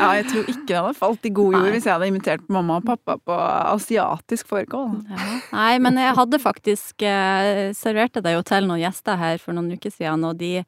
Ja, 0.00 0.08
jeg 0.16 0.24
tror 0.30 0.48
ikke 0.48 0.64
det 0.70 0.78
hadde 0.78 0.94
falt 0.98 1.28
i 1.28 1.32
god 1.36 1.56
jord 1.58 1.68
hvis 1.74 1.84
jeg 1.86 1.92
hadde 1.92 2.08
invitert 2.10 2.46
mamma 2.52 2.78
og 2.80 2.86
pappa 2.88 3.18
på 3.20 3.36
asiatisk 3.74 4.48
fårikål. 4.48 4.96
Ja. 5.12 5.28
Nei, 5.52 5.74
men 5.84 6.00
jeg 6.00 6.16
hadde 6.16 6.40
faktisk 6.42 7.04
eh, 7.06 7.70
serverte 7.76 8.22
det 8.24 8.32
jo 8.36 8.42
til 8.48 8.66
noen 8.68 8.80
gjester 8.82 9.20
her 9.20 9.38
for 9.42 9.52
noen 9.56 9.70
uker 9.76 9.92
siden, 9.92 10.24
og 10.24 10.38
de 10.40 10.64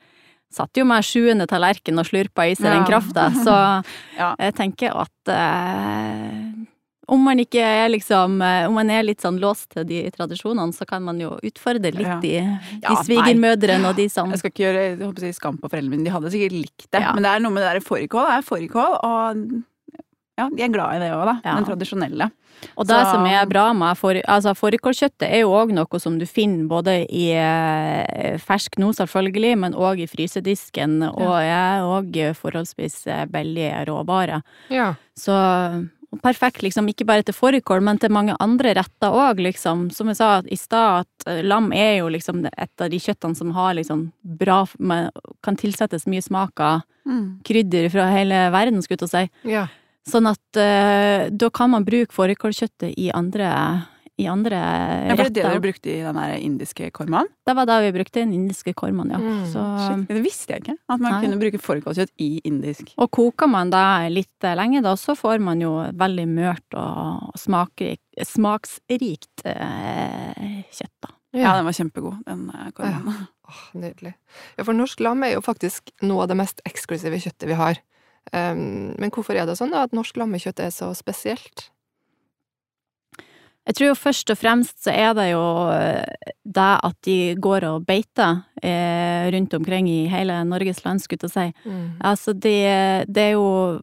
satt 0.52 0.76
jo 0.80 0.84
med 0.88 1.04
sjuende 1.04 1.44
tallerken 1.48 1.98
og 2.00 2.06
slurpa 2.08 2.46
i 2.48 2.54
seg 2.56 2.68
den 2.70 2.84
Ja. 2.84 2.86
krafta, 2.88 3.26
så 3.44 3.56
Ja. 4.20 4.34
jeg 4.38 4.54
tenker 4.60 4.94
at 4.96 5.32
eh, 5.32 6.44
om 7.08 7.22
man 7.24 7.38
ikke 7.40 7.62
er 7.64 7.88
liksom 7.88 8.40
eh, 8.44 8.66
Om 8.68 8.74
man 8.74 8.90
er 8.90 9.02
litt 9.06 9.22
sånn 9.24 9.38
låst 9.40 9.70
til 9.74 9.84
de 9.88 10.02
tradisjonene, 10.14 10.74
så 10.76 10.86
kan 10.88 11.02
man 11.02 11.18
jo 11.22 11.38
utfordre 11.42 11.90
litt 11.94 12.06
Ja. 12.06 12.18
de, 12.20 12.34
Ja, 12.82 12.90
de 12.90 12.96
svigermødrene 13.06 13.88
og 13.88 13.96
de 13.96 14.08
som 14.12 14.30
Jeg 14.30 14.38
skal 14.42 14.50
ikke 14.52 14.64
gjøre 14.66 14.84
jeg 14.84 14.98
håper 15.00 15.24
å 15.24 15.26
si, 15.26 15.32
skam 15.32 15.56
på 15.58 15.70
foreldrene 15.72 15.96
mine, 15.96 16.04
de 16.04 16.10
hadde 16.14 16.30
sikkert 16.34 16.52
likt 16.58 16.88
det. 16.92 17.00
Ja. 17.00 17.14
Men 17.16 17.22
det 17.24 17.32
er 17.32 17.40
noe 17.40 17.52
med 17.56 17.64
det 17.64 17.72
der 17.78 17.86
fårikål 17.88 18.28
er 18.36 18.42
fårikål, 18.46 18.98
og 19.02 19.64
ja, 20.38 20.44
de 20.54 20.62
er 20.62 20.68
glad 20.70 20.94
i 20.94 20.98
det 21.02 21.08
òg, 21.10 21.24
da. 21.26 21.32
Ja. 21.44 21.54
Den 21.58 21.64
tradisjonelle. 21.66 22.28
Og 22.76 22.86
det 22.86 22.94
Så- 22.94 23.10
som 23.12 23.24
er 23.26 23.46
bra 23.46 23.72
med 23.72 23.96
for, 23.98 24.14
altså 24.14 24.52
fårikålkjøttet, 24.54 25.26
er 25.32 25.40
jo 25.40 25.50
òg 25.50 25.72
noe 25.72 25.98
som 25.98 26.16
du 26.18 26.26
finner 26.26 26.68
både 26.68 27.06
i 27.10 27.32
eh, 27.34 28.36
fersk 28.38 28.78
nå, 28.78 28.92
selvfølgelig, 28.94 29.58
men 29.58 29.74
òg 29.74 30.00
i 30.02 30.06
frysedisken, 30.06 31.02
og 31.10 31.34
er 31.42 31.82
òg 31.82 32.14
forholdsvis 32.36 33.30
billige 33.30 33.84
råvarer. 33.86 34.42
Ja. 34.70 34.94
Så 35.16 35.34
perfekt, 36.22 36.62
liksom, 36.64 36.88
ikke 36.88 37.06
bare 37.08 37.24
til 37.26 37.36
fårikål, 37.36 37.82
men 37.84 37.98
til 38.00 38.12
mange 38.14 38.36
andre 38.40 38.74
retter 38.78 39.14
òg, 39.14 39.42
liksom. 39.44 39.88
Som 39.94 40.10
jeg 40.12 40.20
sa 40.20 40.30
i 40.46 40.56
stad, 40.56 41.04
at 41.04 41.28
eh, 41.28 41.42
lam 41.44 41.72
er 41.76 41.98
jo 42.00 42.12
liksom 42.12 42.44
et 42.48 42.84
av 42.84 42.92
de 42.92 43.00
kjøttene 43.02 43.36
som 43.38 43.52
har 43.56 43.76
liksom 43.78 44.08
bra 44.38 44.62
med, 44.78 45.12
Kan 45.44 45.58
tilsettes 45.60 46.08
mye 46.08 46.24
smak 46.24 46.60
av 46.60 46.86
krydder 47.44 47.88
fra 47.92 48.08
hele 48.12 48.48
verden, 48.52 48.82
skulle 48.82 48.98
jeg 48.98 49.04
til 49.04 49.08
å 49.10 49.14
si. 49.16 49.52
ja. 49.56 49.68
Sånn 50.08 50.24
at 50.24 50.56
uh, 50.56 51.28
da 51.28 51.50
kan 51.52 51.68
man 51.74 51.84
bruke 51.84 52.14
fårikålkjøttet 52.16 52.94
i 52.96 53.10
andre, 53.12 53.50
i 54.18 54.26
andre 54.30 54.58
retter. 54.58 55.08
Ja, 55.08 55.14
for 55.14 55.22
det 55.22 55.28
er 55.28 55.34
det 55.34 55.44
dere 55.46 55.62
brukte 55.62 55.90
i 55.92 55.98
den 56.02 56.18
indiske 56.42 56.90
kormaen? 56.94 57.28
Det 57.46 57.54
var 57.54 57.68
da 57.70 57.78
vi 57.84 57.92
brukte 57.94 58.20
den 58.20 58.32
indiske 58.34 58.74
kormaen, 58.78 59.12
ja. 59.14 59.20
Mm, 59.22 59.44
Så, 59.52 59.62
Shit, 59.84 60.04
det 60.10 60.22
visste 60.24 60.54
jeg 60.56 60.64
ikke. 60.64 60.76
At 60.88 61.00
man 61.00 61.12
Nei. 61.12 61.20
kunne 61.24 61.38
bruke 61.40 61.60
fårikålkjøtt 61.62 62.12
i 62.24 62.30
indisk. 62.48 62.94
og 62.98 63.10
koker 63.14 63.50
man 63.50 63.70
det 63.70 63.84
litt 64.12 64.48
lenge, 64.58 64.82
da, 64.82 64.96
så 64.98 65.14
får 65.18 65.40
man 65.40 65.62
jo 65.62 65.72
veldig 65.94 66.26
mørt 66.28 66.78
og 66.78 67.30
smakrik, 67.38 68.02
smaksrikt 68.26 69.46
eh, 69.46 70.64
kjøtt, 70.72 70.96
da. 71.04 71.14
Ja, 71.36 71.52
den 71.58 71.66
var 71.68 71.76
kjempegod, 71.76 72.22
den 72.26 72.46
kormaen. 72.48 72.72
kormaen. 72.74 73.26
Åh, 73.48 73.64
nydelig. 73.80 74.14
Ja, 74.58 74.64
for 74.64 74.76
norsk 74.76 75.00
lam 75.04 75.22
er 75.24 75.36
jo 75.36 75.44
faktisk 75.44 75.92
noe 76.02 76.24
av 76.24 76.32
det 76.32 76.36
mest 76.40 76.60
eksklusive 76.68 77.20
kjøttet 77.20 77.48
vi 77.48 77.56
har. 77.56 77.80
Um, 78.32 78.92
men 79.00 79.12
hvorfor 79.14 79.36
er 79.38 79.46
det 79.48 79.56
sånn 79.56 79.72
da, 79.72 79.86
at 79.86 79.94
norsk 79.96 80.18
lammekjøtt 80.20 80.60
er 80.60 80.72
så 80.74 80.90
spesielt? 80.96 81.70
Jeg 83.68 83.76
tror 83.76 83.88
jo 83.90 83.96
først 84.00 84.30
og 84.32 84.38
fremst 84.40 84.78
så 84.86 84.90
er 84.96 85.12
det 85.18 85.26
jo 85.34 85.42
eh, 85.74 86.32
det 86.48 86.68
at 86.88 86.96
de 87.04 87.16
går 87.36 87.66
og 87.68 87.84
beiter 87.88 88.38
eh, 88.64 89.28
rundt 89.34 89.52
omkring 89.58 89.88
i 89.92 90.06
hele 90.08 90.38
Norges 90.48 90.80
land, 90.86 91.02
skulle 91.04 91.28
jeg 91.28 91.34
si. 91.34 91.68
Mm. 91.68 91.82
Altså, 92.00 92.32
det, 92.32 92.56
det 93.12 93.22
er 93.26 93.34
jo 93.36 93.80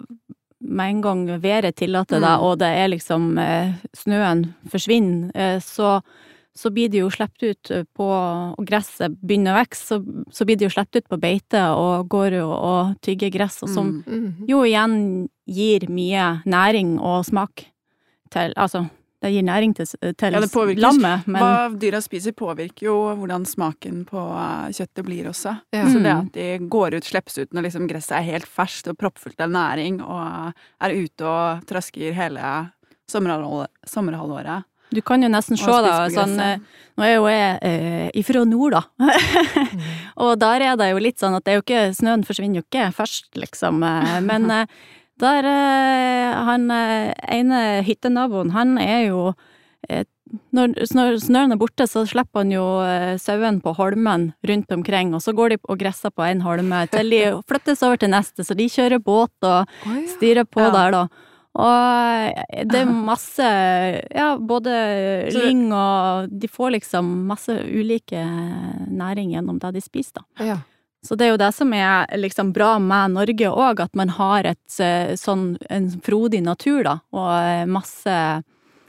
med 0.65 0.89
en 0.89 1.01
gang 1.05 1.25
været 1.43 1.75
tillater 1.77 2.17
det, 2.19 2.31
Mm. 2.39 2.43
og 2.47 2.57
det 2.59 2.67
er 2.67 2.87
liksom 2.89 3.37
eh, 3.37 3.73
Snøen 3.93 4.45
forsvinner, 4.71 5.29
eh, 5.35 5.59
så, 5.61 5.99
så 6.55 6.71
blir 6.73 6.89
det 6.89 7.03
jo 7.03 7.09
sluppet 7.13 7.43
ut 7.51 7.71
eh, 7.71 7.83
på 7.93 8.07
Og 8.57 8.65
gresset 8.65 9.13
begynner 9.21 9.53
å 9.53 9.59
vokse, 9.61 9.85
så, 9.85 9.99
så 10.33 10.45
blir 10.49 10.57
det 10.57 10.65
jo 10.65 10.73
sluppet 10.73 11.03
ut 11.03 11.09
på 11.13 11.19
beite 11.21 11.61
og 11.77 12.09
går 12.09 12.39
jo 12.39 12.49
og 12.49 12.95
tygger 13.05 13.29
gress, 13.29 13.61
og 13.61 13.69
som 13.69 14.01
Mm. 14.07 14.17
Mhm. 14.17 14.45
jo 14.49 14.63
igjen 14.65 14.97
gir 15.45 15.85
mye 15.93 16.41
næring 16.49 16.97
og 16.99 17.25
smak 17.25 17.67
til 18.31 18.53
Altså, 18.57 18.87
det 19.25 19.31
gir 19.33 19.45
næring 19.47 19.73
til, 19.77 19.89
til 19.89 20.35
Ja, 20.37 20.41
lammet, 20.85 21.25
men 21.27 21.41
Hva 21.41 21.79
dyra 21.81 22.01
spiser 22.05 22.35
påvirker 22.37 22.85
jo 22.87 22.95
hvordan 23.17 23.45
smaken 23.49 24.03
på 24.09 24.21
eh, 24.21 24.69
kjøttet 24.77 25.05
blir 25.07 25.31
også. 25.33 25.55
Ja. 25.73 25.87
Så 25.89 25.97
det 25.99 26.13
Mm. 26.13 26.27
at 26.27 26.31
de 26.37 26.69
går 26.69 26.95
ut, 26.99 27.03
slippes 27.09 27.37
ut 27.41 27.51
når 27.57 27.67
liksom 27.67 27.89
gresset 27.89 28.19
er 28.19 28.29
helt 28.29 28.45
ferskt 28.47 28.87
og 28.93 28.97
proppfullt 29.01 29.41
av 29.41 29.49
næring, 29.51 29.97
og 30.05 30.53
er 30.85 30.93
ute 30.95 31.25
og 31.25 31.65
trasker 31.67 32.13
hele 32.15 32.53
sommerhalvåret, 33.09 34.63
du 34.93 35.01
kan 35.01 35.21
jo 35.23 35.27
nesten 35.31 35.57
se 35.57 35.65
da, 35.65 36.05
sånn 36.13 36.35
eh. 36.39 36.59
Nå 36.95 37.03
er 37.03 37.15
jo 37.15 37.25
jeg 37.27 37.57
eh, 37.67 38.09
ifra 38.21 38.43
nord, 38.47 38.75
da. 38.77 38.83
og 40.23 40.35
der 40.39 40.61
er 40.69 40.77
det 40.79 40.91
jo 40.93 41.01
litt 41.03 41.19
sånn 41.19 41.35
at 41.35 41.43
det 41.43 41.51
er 41.55 41.57
jo 41.59 41.63
ikke 41.65 41.81
Snøen 41.97 42.23
forsvinner 42.27 42.61
jo 42.61 42.65
ikke 42.67 42.91
først, 42.95 43.31
liksom. 43.41 43.81
eh, 43.83 44.19
Men 44.23 44.45
eh, 44.53 44.65
der 45.21 45.45
eh, 45.47 46.33
Han 46.45 46.69
eh, 46.71 47.13
ene 47.31 47.61
hyttenaboen, 47.87 48.51
han 48.51 48.77
er 48.77 49.07
jo 49.07 49.33
eh, 49.89 50.03
når 50.51 50.73
snø- 50.89 51.19
snøen 51.21 51.53
er 51.53 51.59
borte, 51.61 51.85
så 51.87 52.01
slipper 52.09 52.41
han 52.41 52.51
jo 52.51 52.63
sauene 53.21 53.61
på 53.61 53.75
holmen 53.77 54.33
rundt 54.49 54.71
omkring, 54.73 55.13
og 55.13 55.21
så 55.21 55.31
går 55.37 55.53
de 55.53 55.57
og 55.69 55.77
gresser 55.79 56.09
på 56.11 56.25
en 56.25 56.41
holme 56.41 56.79
til 56.91 57.09
de 57.13 57.19
flyttes 57.47 57.83
over 57.85 58.01
til 58.01 58.09
neste, 58.11 58.43
så 58.43 58.57
de 58.57 58.65
kjører 58.67 58.99
båt 59.05 59.31
og 59.45 59.69
styrer 60.17 60.43
på 60.49 60.59
Ja. 60.65 60.71
der, 60.73 60.91
da. 60.91 61.03
Og 61.55 62.65
det 62.67 62.81
er 62.81 62.89
masse, 62.91 63.45
ja, 64.11 64.35
både 64.37 64.73
Så- 65.31 65.39
lyng 65.45 65.71
og 65.71 66.27
De 66.41 66.47
får 66.51 66.71
liksom 66.81 67.05
masse 67.29 67.53
ulike 67.63 68.19
næring 68.91 69.31
gjennom 69.37 69.59
det 69.61 69.73
de 69.77 69.81
spiser, 69.81 70.19
da. 70.19 70.43
ja. 70.43 70.57
Så 71.05 71.15
det 71.15 71.27
er 71.27 71.31
jo 71.35 71.37
det 71.37 71.51
som 71.53 71.71
er 71.77 72.07
liksom 72.17 72.51
bra 72.55 72.79
med 72.81 73.13
Norge 73.13 73.49
òg, 73.51 73.79
at 73.83 73.93
man 73.95 74.09
har 74.17 74.47
et 74.49 74.79
eh, 74.81 75.13
sånn 75.19 75.55
en 75.69 75.89
frodig 76.01 76.41
natur, 76.43 76.81
da, 76.87 76.95
og 77.13 77.29
eh, 77.37 77.65
masse 77.69 78.15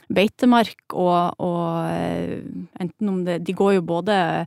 beitemark 0.09 0.95
og, 0.95 1.35
og 1.43 1.91
eh, 1.91 2.39
enten 2.81 3.09
om 3.11 3.25
det 3.27 3.41
De 3.45 3.53
går 3.59 3.79
jo 3.81 3.83
både 3.83 4.47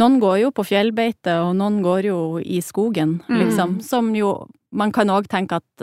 Noen 0.00 0.16
går 0.22 0.38
jo 0.40 0.50
på 0.56 0.64
fjellbeite, 0.64 1.34
og 1.44 1.54
noen 1.58 1.82
går 1.84 2.06
jo 2.08 2.18
i 2.40 2.62
skogen, 2.64 3.18
Mm. 3.28 3.38
liksom. 3.42 3.80
Som 3.84 4.14
jo 4.16 4.48
Man 4.72 4.90
kan 4.92 5.08
òg 5.12 5.26
tenke 5.28 5.58
at 5.60 5.82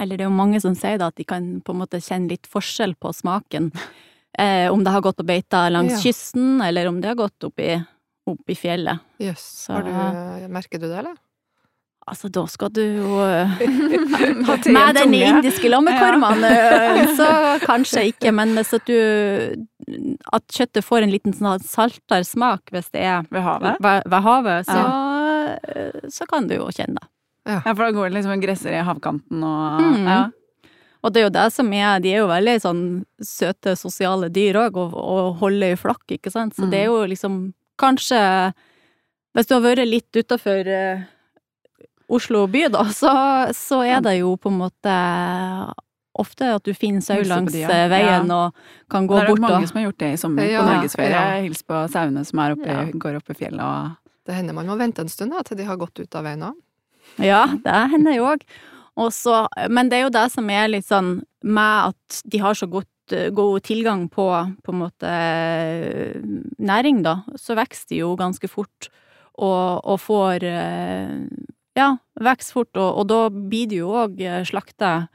Eller 0.00 0.16
det 0.16 0.24
er 0.24 0.30
jo 0.30 0.36
mange 0.36 0.60
som 0.60 0.74
sier 0.74 0.96
da 0.98 1.08
at 1.08 1.16
de 1.16 1.24
kan 1.24 1.60
på 1.60 1.72
en 1.74 1.80
måte 1.82 2.00
kjenne 2.00 2.30
litt 2.30 2.46
forskjell 2.48 2.94
på 3.00 3.12
smaken. 3.14 3.72
Eh, 4.38 4.70
om 4.72 4.84
det 4.84 4.92
har 4.94 5.02
gått 5.02 5.16
på 5.18 5.24
beita 5.26 5.68
langs 5.68 5.90
Ja. 5.92 5.98
kysten, 6.04 6.62
eller 6.62 6.86
om 6.86 7.00
det 7.00 7.08
har 7.10 7.16
gått 7.18 7.44
opp 7.44 7.58
i, 7.58 7.74
opp 8.26 8.50
i 8.52 8.54
fjellet. 8.54 9.00
Jøss. 9.20 9.68
Yes. 9.70 10.48
Merker 10.52 10.78
du 10.82 10.86
det, 10.88 10.98
eller? 10.98 11.16
Altså, 12.10 12.30
da 12.32 12.42
skal 12.48 12.70
du 12.74 12.80
jo 12.82 13.18
eh, 13.28 13.50
Med 14.72 14.96
den 14.96 15.12
indiske 15.14 15.68
lammekormen, 15.70 16.42
eh, 16.48 17.10
så 17.14 17.26
kanskje 17.62 18.06
ikke, 18.10 18.32
men 18.34 18.54
hvis 18.56 18.72
at 18.74 18.86
du 18.88 18.96
At 20.32 20.46
kjøttet 20.50 20.82
får 20.86 21.04
en 21.04 21.12
liten 21.12 21.36
sånn 21.36 21.60
saltere 21.62 22.24
smak 22.26 22.72
hvis 22.72 22.88
det 22.96 23.04
er 23.04 23.28
Ved 23.30 23.44
havet? 23.44 23.76
ved, 23.84 24.02
ved 24.10 24.24
havet, 24.26 24.66
så, 24.66 24.82
så 26.10 26.26
kan 26.30 26.48
du 26.50 26.56
jo 26.56 26.68
kjenne 26.74 26.98
det. 26.98 27.08
Ja, 27.50 27.60
for 27.74 27.84
da 27.86 27.92
går 27.94 28.10
det 28.10 28.18
liksom 28.18 28.34
en 28.36 28.42
gresser 28.44 28.74
i 28.80 28.82
havkanten 28.86 29.44
og 29.46 29.80
Mm. 29.80 30.04
ja. 30.08 30.20
Og 31.02 31.12
det 31.14 31.20
er 31.22 31.24
jo 31.24 31.32
det 31.32 31.46
som 31.54 31.70
er 31.72 32.00
De 32.04 32.10
er 32.12 32.18
jo 32.20 32.26
veldig 32.28 32.56
sånn 32.60 32.80
søte, 33.24 33.72
sosiale 33.80 34.28
dyr 34.28 34.58
òg, 34.66 34.76
og, 34.76 34.92
og 35.00 35.38
holder 35.40 35.72
i 35.72 35.78
flokk, 35.80 36.04
ikke 36.18 36.30
sant. 36.32 36.52
Så 36.56 36.66
Mm. 36.66 36.70
det 36.74 36.80
er 36.82 36.90
jo 36.90 36.98
liksom 37.08 37.38
Kanskje 37.80 38.20
Hvis 39.36 39.46
du 39.48 39.54
har 39.56 39.62
vært 39.64 39.86
litt 39.88 40.16
utafor 40.18 40.68
Oslo 42.10 42.46
by, 42.50 42.64
da, 42.74 42.84
så, 43.00 43.12
så 43.54 43.82
er 43.86 44.02
det 44.02 44.16
jo 44.18 44.34
på 44.40 44.50
en 44.50 44.58
måte 44.64 44.94
ofte 46.20 46.48
at 46.56 46.64
du 46.66 46.72
finner 46.74 47.00
sau 47.04 47.20
langs 47.22 47.52
de, 47.54 47.62
ja. 47.62 47.70
eh, 47.70 47.86
veien 47.92 48.26
og 48.34 48.56
kan 48.90 49.06
gå 49.08 49.14
bort. 49.14 49.22
Det 49.22 49.30
er 49.30 49.30
bort 49.30 49.44
mange 49.44 49.62
og 49.62 49.70
som 49.70 49.78
har 49.78 49.84
gjort 49.86 50.00
det 50.02 50.08
i 50.12 50.18
sommer 50.20 50.48
Ja, 50.50 50.64
på 50.64 50.72
norgesferie. 50.74 51.12
ja. 51.14 51.38
Hils 51.44 51.62
på 51.64 51.84
sauene 51.94 52.24
som 52.26 52.42
er 52.42 52.56
oppe, 52.56 52.66
Ja. 52.74 52.82
går 53.06 53.20
opp 53.20 53.30
i 53.30 53.36
fjellet 53.38 53.62
og 53.62 54.10
Det 54.26 54.34
hender 54.36 54.58
man 54.58 54.66
må 54.68 54.76
vente 54.78 55.00
en 55.00 55.08
stund 55.08 55.32
da, 55.32 55.44
til 55.46 55.56
de 55.62 55.64
har 55.70 55.78
gått 55.80 56.02
ut 56.02 56.18
av 56.18 56.26
veien 56.26 56.42
òg. 56.50 56.58
Ja, 57.22 57.46
det 57.46 57.78
hender 57.94 58.14
jo 58.18 58.26
òg. 58.34 58.42
Men 59.70 59.88
det 59.88 59.96
er 59.98 60.02
jo 60.04 60.12
det 60.12 60.26
som 60.34 60.50
er 60.50 60.68
litt 60.68 60.86
sånn 60.86 61.22
med 61.42 61.94
at 61.94 62.20
de 62.28 62.38
har 62.42 62.58
så 62.58 62.68
godt, 62.68 62.89
god 63.34 63.62
tilgang 63.66 64.08
på 64.12 64.26
på 64.64 64.72
måte 64.74 65.10
næring, 66.58 67.02
da, 67.04 67.20
så 67.38 67.56
vokser 67.58 67.88
de 67.94 68.02
jo 68.02 68.14
ganske 68.18 68.48
fort 68.50 68.88
og, 69.40 69.80
og 69.84 69.98
får 70.02 70.44
eh, 70.44 71.16
Ja, 71.78 71.94
vokser 72.20 72.52
fort, 72.58 72.72
og, 72.76 72.98
og 73.00 73.06
da 73.08 73.20
blir 73.30 73.68
de 73.70 73.78
jo 73.80 73.92
òg 74.02 74.18
slakta 74.48 75.08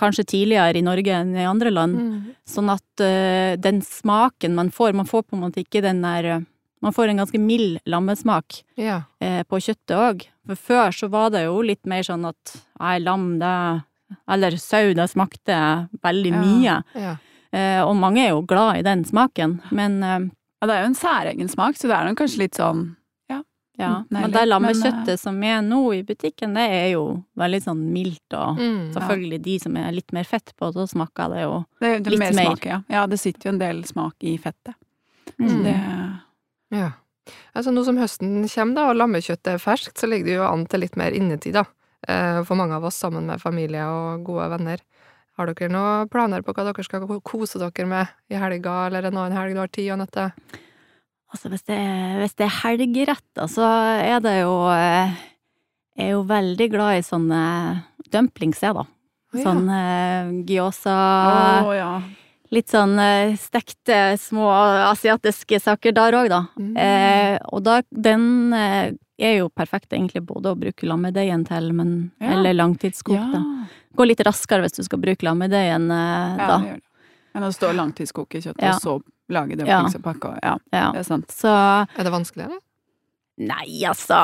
kanskje 0.00 0.24
tidligere 0.24 0.78
i 0.80 0.84
Norge 0.86 1.12
enn 1.12 1.34
i 1.36 1.44
andre 1.44 1.68
land. 1.74 1.98
Mm. 1.98 2.20
Sånn 2.48 2.70
at 2.72 3.02
eh, 3.04 3.56
den 3.60 3.82
smaken 3.84 4.54
man 4.56 4.70
får, 4.72 4.94
man 4.96 5.08
får 5.10 5.26
på 5.26 5.36
en 5.36 5.42
måte 5.44 5.60
ikke 5.60 5.82
den 5.84 6.00
der 6.06 6.24
eh, 6.36 6.46
Man 6.80 6.94
får 6.96 7.10
en 7.12 7.18
ganske 7.20 7.36
mild 7.36 7.74
lammesmak 7.84 8.62
Ja. 8.80 9.02
eh, 9.20 9.42
på 9.44 9.58
kjøttet 9.60 9.92
òg. 9.92 10.22
For 10.48 10.56
før 10.56 10.94
så 10.96 11.10
var 11.12 11.28
det 11.34 11.42
jo 11.44 11.58
litt 11.60 11.84
mer 11.84 12.00
sånn 12.06 12.24
at 12.24 12.54
nei, 12.80 12.94
lam, 13.04 13.34
det 13.42 13.50
Eller 14.28 14.56
sau, 14.56 14.92
det 14.94 15.08
smakte 15.10 15.88
veldig 16.02 16.32
Ja. 16.32 16.40
mye. 16.40 16.82
ja. 16.94 17.16
Eh, 17.52 17.82
og 17.82 17.96
mange 17.96 18.18
er 18.24 18.28
jo 18.30 18.42
glad 18.46 18.76
i 18.78 18.82
den 18.82 19.04
smaken, 19.04 19.60
men 19.72 20.02
eh, 20.02 20.20
Ja, 20.62 20.66
det 20.66 20.74
er 20.76 20.82
jo 20.82 20.86
en 20.86 20.94
særegen 20.94 21.48
smak, 21.50 21.74
så 21.74 21.88
det 21.88 21.96
er 21.96 22.04
nok 22.06 22.18
kanskje 22.18 22.38
litt 22.38 22.54
sånn 22.54 22.96
ja. 23.30 23.42
ja. 23.78 24.04
Nærlig, 24.10 24.10
Men 24.20 24.30
det 24.30 24.40
men, 24.40 24.48
lammekjøttet 24.50 25.18
som 25.18 25.42
er 25.42 25.62
nå 25.62 25.80
i 25.96 26.02
butikken, 26.04 26.54
det 26.54 26.66
er 26.70 26.92
jo 26.92 27.24
veldig 27.36 27.62
sånn 27.64 27.80
mildt 27.92 28.34
og 28.36 28.58
Mm. 28.58 28.92
Selvfølgelig 28.94 29.42
de 29.42 29.58
som 29.58 29.76
er 29.76 29.90
litt 29.92 30.12
mer 30.12 30.24
fett 30.24 30.52
på, 30.56 30.70
så 30.72 30.86
smaker 30.86 31.30
det 31.34 31.42
jo 31.42 31.64
Det 31.80 32.02
det 32.04 32.10
Litt 32.12 32.18
mer 32.20 32.32
mer. 32.34 32.44
smak, 32.54 32.64
ja. 32.66 32.82
Ja, 32.90 33.06
det 33.06 33.18
sitter 33.18 33.48
jo 33.48 33.52
en 33.54 33.58
del 33.58 33.82
smak 33.84 34.14
i 34.22 34.36
fettet. 34.38 34.74
Så 35.38 35.48
Mm. 35.48 35.62
det 35.64 35.80
Ja. 36.78 36.92
Altså 37.54 37.72
nå 37.72 37.84
som 37.84 37.96
høsten 37.96 38.46
kommer 38.48 38.74
da, 38.74 38.90
og 38.90 38.96
lammekjøttet 38.96 39.54
er 39.54 39.58
ferskt, 39.58 39.96
så 39.98 40.06
ligger 40.08 40.24
det 40.26 40.34
jo 40.36 40.44
an 40.44 40.66
til 40.66 40.80
litt 40.80 40.96
mer 40.96 41.10
innetid, 41.12 41.52
da. 41.54 41.64
Eh, 42.08 42.40
For 42.48 42.56
mange 42.56 42.76
av 42.78 42.84
oss 42.88 42.96
sammen 43.00 43.26
med 43.28 43.40
familie 43.42 43.84
og 43.84 44.24
gode 44.24 44.48
venner. 44.54 44.78
Har 45.38 45.46
dere 45.50 45.70
noen 45.72 46.08
planer 46.12 46.42
på 46.44 46.52
hva 46.52 46.64
dere 46.68 46.84
skal 46.84 47.06
kose 47.24 47.58
dere 47.60 47.86
med 47.88 48.08
i 48.30 48.36
helga, 48.40 48.86
eller 48.88 49.08
en 49.08 49.16
annen 49.16 49.36
helg 49.36 49.54
du 49.56 49.60
har 49.62 49.68
tid 49.72 49.90
og 49.94 50.00
nøtte? 50.02 50.30
Altså, 51.32 51.48
hvis 51.52 51.62
det, 51.68 51.76
er- 51.78 52.16
hvis 52.20 52.34
det 52.36 52.46
er 52.48 52.56
helgeretter, 52.64 53.46
så 53.48 53.66
er 54.02 54.20
det 54.24 54.40
jo 54.42 54.54
eh, 54.74 55.12
Jeg 55.96 56.06
er 56.08 56.10
jo 56.16 56.22
veldig 56.24 56.70
glad 56.72 56.98
i 56.98 57.04
sånne 57.06 57.42
dumplings, 58.10 58.60
jeg, 58.64 58.74
da. 58.74 58.84
ja. 59.34 59.42
Sånn 59.44 59.68
eh, 59.70 60.30
gyosa 60.48 60.96
oh, 61.66 61.72
ja. 61.76 61.90
Litt 62.50 62.72
sånn 62.72 62.96
eh, 62.98 63.36
stekte, 63.38 64.16
små 64.18 64.48
asiatiske 64.90 65.60
saker 65.62 65.92
der 65.94 66.16
òg, 66.18 66.28
da. 66.32 66.40
Mm. 66.58 66.72
Eh, 66.82 67.36
og 67.54 67.62
da, 67.62 67.76
den 67.94 68.24
eh, 68.56 68.90
er 69.20 69.36
jo 69.40 69.48
perfekt 69.48 69.92
egentlig 69.92 70.22
både 70.26 70.52
å 70.52 70.58
bruke 70.58 70.86
lammedeigen 70.88 71.44
til, 71.48 71.72
men 71.76 72.10
Ja. 72.20 72.32
Eller 72.36 72.54
langtidskokt, 72.54 73.16
ja. 73.18 73.28
da. 73.32 73.66
Går 73.96 74.06
litt 74.12 74.20
raskere 74.26 74.62
hvis 74.64 74.76
du 74.78 74.82
skal 74.86 74.98
bruke 75.02 75.26
lammedeigen 75.26 75.90
eh, 75.90 76.36
Ja, 76.38 76.46
da. 76.46 76.58
det 76.58 76.68
gjør 76.68 76.80
det. 76.80 76.86
Men 77.34 77.42
å 77.46 77.52
stå 77.54 77.68
og 77.70 77.76
langtidskoke 77.78 78.40
kjøttet, 78.42 78.62
Ja. 78.62 78.74
og 78.74 78.80
så 78.82 79.00
lage 79.30 79.56
det 79.56 79.68
og 79.68 80.02
pakke 80.02 80.38
Ja, 80.42 80.56
Ja. 80.72 80.90
det 80.92 81.00
er 81.00 81.06
sant. 81.06 81.28
Så 81.30 81.48
Er 81.48 82.04
det 82.04 82.12
vanskelig, 82.12 82.44
eller? 82.46 82.58
Nei, 83.40 83.80
altså 83.88 84.16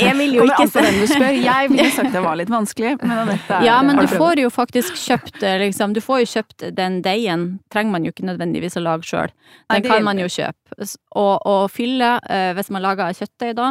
Jeg 0.00 0.16
vil 0.18 0.32
jo 0.34 0.42
ikke 0.48 0.64
se 0.72 0.82
den 0.82 0.96
du 0.98 1.06
spør. 1.06 1.36
Jeg 1.44 1.68
ville 1.70 1.90
sagt 1.94 2.10
det 2.12 2.22
var 2.24 2.34
litt 2.40 2.50
vanskelig, 2.50 2.96
men 3.06 3.28
er 3.30 3.62
Ja, 3.62 3.76
men 3.86 4.00
du 4.00 4.06
får 4.10 4.40
jo 4.42 4.48
faktisk 4.50 4.96
kjøpt 4.98 5.44
eh, 5.46 5.58
liksom, 5.62 5.92
Du 5.94 6.00
får 6.02 6.24
jo 6.24 6.30
kjøpt 6.32 6.74
den 6.74 7.00
deigen, 7.04 7.60
trenger 7.70 7.94
man 7.94 8.04
jo 8.08 8.10
ikke 8.10 8.26
nødvendigvis 8.26 8.74
å 8.80 8.82
lage 8.82 9.06
sjøl. 9.06 9.30
Den 9.70 9.82
Nei, 9.82 9.88
kan 9.88 10.02
man 10.02 10.18
jo 10.18 10.26
kjøpe. 10.26 10.88
Og, 11.14 11.46
og 11.46 11.70
fylle, 11.70 12.16
eh, 12.28 12.50
hvis 12.58 12.70
man 12.74 12.82
lager 12.82 13.14
kjøttdeig 13.14 13.54
da, 13.60 13.70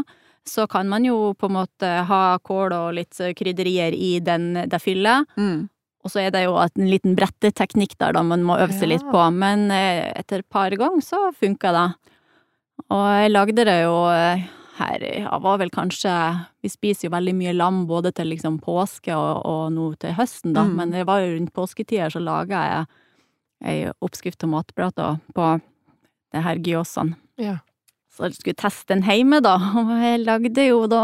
så 0.50 0.68
kan 0.72 0.88
man 0.90 1.06
jo 1.06 1.34
på 1.38 1.50
en 1.50 1.56
måte 1.60 1.90
ha 2.10 2.22
kål 2.40 2.74
og 2.76 2.94
litt 2.98 3.20
eh, 3.24 3.34
krydderier 3.38 3.94
i 3.94 4.18
den, 4.24 4.54
det 4.70 4.80
fyllet. 4.84 5.28
Mm. 5.38 5.68
Og 6.06 6.12
så 6.14 6.22
er 6.24 6.32
det 6.32 6.46
jo 6.46 6.54
en 6.62 6.88
liten 6.88 7.16
bretteteknikk 7.18 7.98
der 8.00 8.14
da 8.16 8.22
man 8.24 8.44
må 8.48 8.56
øve 8.62 8.72
seg 8.76 8.94
litt 8.94 9.04
på, 9.12 9.24
men 9.36 9.68
eh, 9.76 10.06
etter 10.16 10.40
et 10.44 10.50
par 10.50 10.72
ganger 10.72 11.04
så 11.04 11.26
funka 11.36 11.74
det. 11.76 11.88
Og 12.94 13.04
jeg 13.20 13.34
lagde 13.34 13.66
det 13.68 13.80
jo 13.84 13.96
eh, 14.14 14.46
her, 14.78 15.04
ja, 15.24 15.40
var 15.42 15.58
vel 15.58 15.72
kanskje 15.74 16.12
Vi 16.62 16.70
spiser 16.70 17.08
jo 17.08 17.14
veldig 17.16 17.34
mye 17.34 17.54
lam 17.58 17.80
både 17.90 18.12
til 18.14 18.30
liksom 18.30 18.60
påske 18.62 19.10
og, 19.18 19.42
og 19.50 19.64
nå 19.74 19.88
til 20.00 20.14
høsten, 20.14 20.54
da, 20.54 20.64
Mm. 20.68 20.76
men 20.78 20.92
det 20.94 21.06
var 21.10 21.24
jo 21.26 21.34
rundt 21.34 21.54
påsketider 21.58 22.14
så 22.14 22.22
laga 22.22 22.62
jeg 22.70 22.86
ei 23.66 23.92
oppskrift 24.06 24.38
til 24.40 24.52
matplater 24.54 25.18
på 25.34 25.46
det 26.32 26.44
her 26.46 26.60
gyosene. 26.62 27.16
Ja. 27.42 27.56
Så 28.18 28.26
jeg 28.26 28.40
skulle 28.40 28.58
teste 28.58 28.96
den 28.96 29.06
hjemme, 29.06 29.44
da, 29.46 29.54
og 29.84 29.94
jeg 30.02 30.24
lagde 30.26 30.64
jo 30.66 30.80
da 30.90 31.04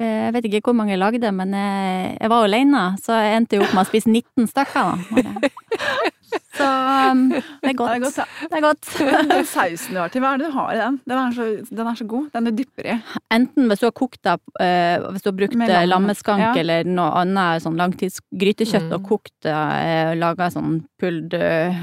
eh, 0.00 0.26
jeg 0.26 0.32
vet 0.34 0.48
ikke 0.48 0.72
hvor 0.72 0.78
mange 0.80 0.96
jeg 0.96 1.02
lagde, 1.02 1.30
men 1.32 1.54
jeg, 1.54 2.16
jeg 2.18 2.32
var 2.32 2.48
alene, 2.48 2.82
så 2.98 3.20
jeg 3.22 3.36
endte 3.38 3.60
jo 3.60 3.66
opp 3.66 3.76
med 3.76 3.84
å 3.84 3.90
spise 3.92 4.10
19 4.10 4.50
stykker. 4.50 4.90
da. 4.90 5.52
Så 6.56 6.66
um, 6.66 7.28
det 7.66 7.72
er 7.74 7.78
godt. 7.80 7.90
Det 7.90 7.96
er 7.96 8.04
godt. 8.06 8.40
Det 8.50 8.58
er 8.58 8.64
godt. 8.64 8.90
Den 9.32 9.44
sausen 9.50 9.96
du 9.96 10.00
har 10.00 10.12
til, 10.14 10.22
hva 10.24 10.30
er 10.34 10.40
det 10.42 10.46
du 10.50 10.54
har 10.56 10.70
i 10.72 10.78
den? 10.80 10.98
Den 11.10 11.18
er 11.22 11.34
så, 11.36 11.46
den 11.80 11.90
er 11.90 11.98
så 11.98 12.06
god. 12.08 12.28
Den 12.34 12.48
du 12.48 12.52
dypper 12.62 12.88
i. 12.92 12.96
Enten 13.36 13.66
hvis 13.70 13.82
du 13.82 13.86
har 13.88 13.94
kokt 13.98 14.20
deg 14.26 14.40
eh, 14.62 15.06
Hvis 15.12 15.24
du 15.24 15.30
har 15.32 15.36
brukt 15.40 15.56
eh, 15.58 15.72
lam, 15.72 15.88
lammeskank 15.92 16.44
ja. 16.44 16.52
eller 16.62 16.86
noe 16.88 17.10
annet 17.22 17.64
sånn 17.66 17.78
langtidsgrytekjøtt 17.80 18.86
Mm. 18.86 18.94
og 18.98 19.06
kokt 19.08 19.48
eh, 19.50 20.12
laga 20.18 20.48
sånn 20.54 20.78
pulled 21.00 21.34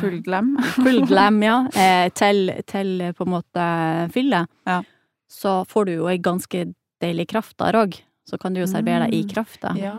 Pulled 0.01 0.27
lam. 0.31 0.53
pulled 0.83 1.11
lam, 1.13 1.41
ja, 1.43 1.57
til, 2.19 2.49
til 2.69 2.95
på 3.17 3.27
en 3.27 3.33
måte 3.35 3.67
fylle, 4.13 4.45
Ja. 4.69 4.79
så 5.31 5.59
får 5.69 5.85
du 5.89 5.93
jo 5.97 6.07
ei 6.11 6.17
ganske 6.23 6.65
deilig 7.03 7.27
kraft 7.33 7.57
der 7.59 7.75
òg. 7.81 7.99
Så 8.29 8.37
kan 8.39 8.53
du 8.55 8.61
jo 8.61 8.67
servere 8.71 9.09
deg 9.09 9.13
i 9.17 9.23
Mm. 9.25 9.29
krafta. 9.33 9.73
Ja. 9.75 9.97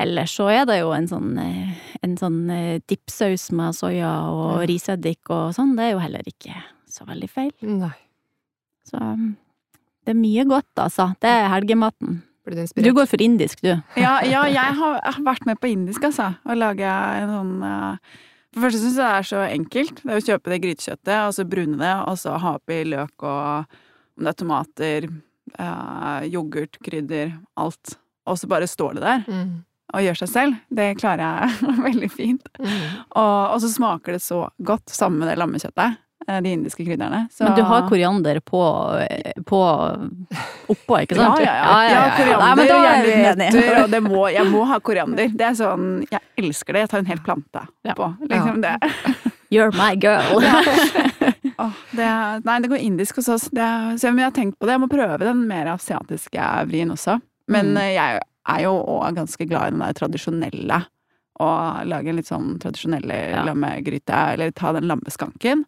Eller 0.00 0.24
så 0.30 0.48
er 0.50 0.64
det 0.66 0.80
jo 0.80 0.92
en 0.96 1.06
sånn, 1.08 1.38
eh, 1.38 1.74
en 2.02 2.16
sånn 2.16 2.40
dipsaus 2.88 3.50
med 3.52 3.74
soya 3.74 4.12
og 4.30 4.60
Ja. 4.62 4.66
riseddik 4.66 5.30
og 5.30 5.52
sånn. 5.54 5.76
Det 5.76 5.84
er 5.84 5.92
jo 5.92 5.98
heller 5.98 6.22
ikke 6.26 6.54
så 6.88 7.04
veldig 7.06 7.30
feil. 7.30 7.52
Nei. 7.62 7.92
Så 8.84 8.98
det 10.04 10.10
er 10.14 10.18
mye 10.18 10.44
godt, 10.48 10.74
altså. 10.76 11.14
Det 11.20 11.28
er 11.30 11.48
helgematen. 11.48 12.22
Blir 12.44 12.66
du 12.74 12.82
Du 12.82 12.92
går 12.92 13.06
for 13.06 13.22
indisk, 13.22 13.60
du. 13.62 13.68
Ja, 13.96 14.20
ja 14.26 14.42
jeg, 14.50 14.74
har, 14.74 15.00
jeg 15.04 15.14
har 15.14 15.22
vært 15.22 15.46
med 15.46 15.60
på 15.60 15.70
indisk, 15.70 16.02
altså. 16.02 16.36
Og 16.44 16.56
lage 16.58 16.82
en 16.82 17.28
sånn 17.28 17.62
uh... 17.62 17.96
For 18.52 18.60
det 18.60 18.64
første 18.66 18.80
syns 18.82 18.96
jeg 18.98 19.06
det 19.06 19.12
er 19.16 19.28
så 19.30 19.42
enkelt. 19.48 20.00
Det 20.02 20.10
er 20.12 20.18
å 20.18 20.24
kjøpe 20.26 20.50
det 20.52 20.58
grytekjøttet, 20.60 21.18
og 21.24 21.32
så 21.32 21.44
brune 21.48 21.78
det, 21.80 21.92
og 22.04 22.18
så 22.20 22.34
ha 22.42 22.50
oppi 22.58 22.82
løk 22.84 23.22
og 23.24 23.78
om 24.18 24.26
det 24.26 24.28
er 24.28 24.36
tomater, 24.42 25.06
uh, 25.58 26.20
yoghurt, 26.28 26.76
krydder, 26.84 27.32
alt. 27.56 27.94
Og 28.28 28.36
så 28.36 28.50
bare 28.50 28.68
står 28.68 28.98
det 28.98 29.02
der 29.06 29.24
Mm. 29.30 29.64
Og 29.92 30.00
gjør 30.04 30.18
seg 30.22 30.28
selv. 30.32 30.54
Det 30.72 30.90
klarer 31.00 31.22
jeg 31.26 31.74
veldig 31.88 32.10
fint. 32.12 32.48
Mm. 32.58 32.70
Og, 33.16 33.52
og 33.54 33.60
så 33.64 33.68
smaker 33.72 34.16
det 34.16 34.22
så 34.24 34.46
godt 34.64 34.88
sammen 34.92 35.20
med 35.22 35.28
det 35.32 35.38
lammekjøttet. 35.40 35.98
eh, 36.28 36.40
De 36.44 36.52
indiske 36.56 36.84
krydderne. 36.86 37.24
Så, 37.32 37.44
Men 37.44 37.54
du 37.58 37.62
har 37.68 37.88
koriander 37.88 38.40
på, 38.40 38.62
på 39.48 39.60
oppå, 40.72 40.98
ikke 41.02 41.16
sant? 41.18 41.40
Ja, 41.42 41.52
ja, 41.58 41.76
ja. 41.84 41.92
ja, 41.92 42.04
koriander, 42.16 42.64
Nei, 42.64 42.66
er 42.72 43.10
enige. 43.12 43.34
nøtter, 43.42 43.82
og 43.84 43.90
det 43.92 44.02
må, 44.06 44.22
jeg 44.32 44.46
må 44.50 44.64
ha 44.70 44.78
koriander. 44.80 45.28
Det 45.34 45.48
er 45.50 45.58
sånn, 45.58 45.86
jeg 46.10 46.20
elsker 46.40 46.72
det. 46.78 46.84
Jeg 46.86 46.92
tar 46.94 47.02
en 47.04 47.10
hel 47.12 47.22
plante 47.26 47.64
på. 47.98 48.08
Liksom 48.30 48.62
det. 48.64 48.76
You're 49.52 49.72
my 49.76 49.94
girl. 50.00 50.40
Oh, 51.62 51.70
det, 51.94 52.06
nei, 52.46 52.54
det 52.64 52.68
går 52.72 52.80
indisk 52.82 53.18
hos 53.20 53.28
oss. 53.30 53.44
Det, 53.54 53.62
så, 54.00 54.08
men 54.10 54.22
jeg 54.24 54.30
har 54.30 54.34
tenkt 54.34 54.56
på 54.58 54.66
det. 54.66 54.72
Jeg 54.74 54.82
må 54.82 54.88
prøve 54.90 55.18
den 55.20 55.42
mer 55.46 55.68
asiatiske 55.74 56.46
vrien 56.66 56.90
også. 56.90 57.18
Men 57.52 57.68
Mm. 57.74 57.76
eh, 57.82 57.90
jeg 57.94 58.22
er 58.48 58.62
jo 58.64 58.72
òg 58.98 59.14
ganske 59.16 59.46
glad 59.48 59.68
i 59.68 59.74
den 59.76 59.84
der 59.84 59.92
tradisjonelle. 59.98 60.80
Å 61.42 61.48
lage 61.88 62.08
en 62.12 62.16
litt 62.16 62.28
sånn 62.28 62.58
tradisjonelle 62.62 63.18
Ja. 63.32 63.44
lammegryte, 63.44 64.32
eller 64.34 64.50
ta 64.50 64.72
den 64.72 64.88
lammeskanken. 64.90 65.64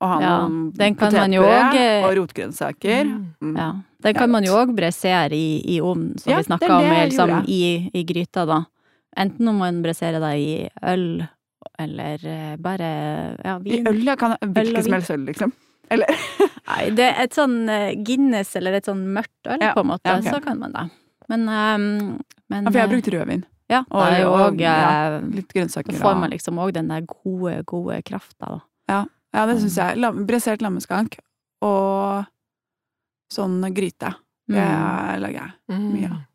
Og 0.00 0.08
ha 0.08 0.20
Ja, 0.20 0.48
noen 0.48 0.72
den 0.76 0.94
kan 0.94 1.12
man 1.12 1.32
jo 1.32 1.42
potetpuré 1.42 1.70
også, 1.70 1.80
eh, 1.80 2.04
og 2.04 2.16
rotgrønnsaker. 2.16 3.04
Mm. 3.04 3.26
Mm. 3.42 3.56
Ja. 3.58 3.72
Den 4.02 4.14
kan 4.14 4.30
man 4.30 4.44
jo 4.44 4.52
òg 4.56 4.74
bresere 4.76 5.32
i, 5.36 5.60
i 5.76 5.80
ovnen, 5.80 6.18
som 6.18 6.30
Ja, 6.32 6.38
vi 6.38 6.44
snakka 6.44 6.78
om, 6.78 6.88
liksom, 6.88 7.44
i, 7.48 7.90
i 7.92 8.04
gryta, 8.04 8.46
da. 8.46 8.64
Enten 9.16 9.48
om 9.48 9.58
man 9.58 9.82
breserer 9.82 10.20
det 10.20 10.38
i 10.38 10.68
øl, 10.88 11.26
eller 11.78 12.24
eh, 12.24 12.56
bare 12.56 13.36
ja, 13.44 13.58
I 13.64 13.82
øl, 13.84 14.00
ja. 14.06 14.16
Kan 14.16 14.36
hvilket 14.40 14.84
som 14.84 14.92
helst 14.96 15.10
øl, 15.10 15.26
liksom. 15.26 15.52
Eller 15.90 16.06
Nei, 16.70 16.90
det 16.94 17.08
er 17.10 17.24
et 17.24 17.34
sånn 17.34 17.68
eh, 17.68 17.92
Guinness 18.06 18.54
eller 18.56 18.78
et 18.78 18.86
sånn 18.86 19.02
mørkt 19.12 19.50
øl, 19.50 19.58
på 19.58 19.82
en 19.82 19.88
måte, 19.90 20.06
ja, 20.06 20.20
ok. 20.22 20.28
så 20.30 20.40
kan 20.44 20.58
man 20.62 20.72
det. 20.72 20.86
Men, 21.30 21.46
ehm, 21.48 22.20
men 22.50 22.64
Ja, 22.66 22.70
for 22.70 22.78
jeg 22.78 22.82
har 22.82 22.90
eh, 22.90 22.94
brukt 22.96 23.10
rødvin. 23.14 23.44
Ja, 23.70 23.84
og- 23.90 24.02
det 24.10 24.16
er 24.18 24.22
jo 24.24 24.32
og- 24.34 24.58
ja, 24.58 25.20
Litt 25.30 25.52
grønnsaker. 25.54 25.92
Så 25.94 26.02
får 26.02 26.16
man 26.20 26.30
liksom 26.32 26.58
òg 26.58 26.72
den 26.74 26.88
der 26.90 27.02
gode, 27.06 27.62
gode 27.64 28.02
krafta, 28.02 28.58
da. 28.88 29.04
Ja, 29.32 29.46
det 29.46 29.60
syns 29.62 29.76
jeg. 29.78 29.96
Lam, 30.02 30.24
bresert 30.26 30.58
lammeskank 30.60 31.20
og 31.62 32.26
sånn 33.32 33.62
gryte. 33.72 34.14
Det 34.48 34.56
Mm. 34.58 35.20
lager 35.22 35.32
jeg. 35.40 35.52
mye 35.70 36.08
Mye. 36.08 36.26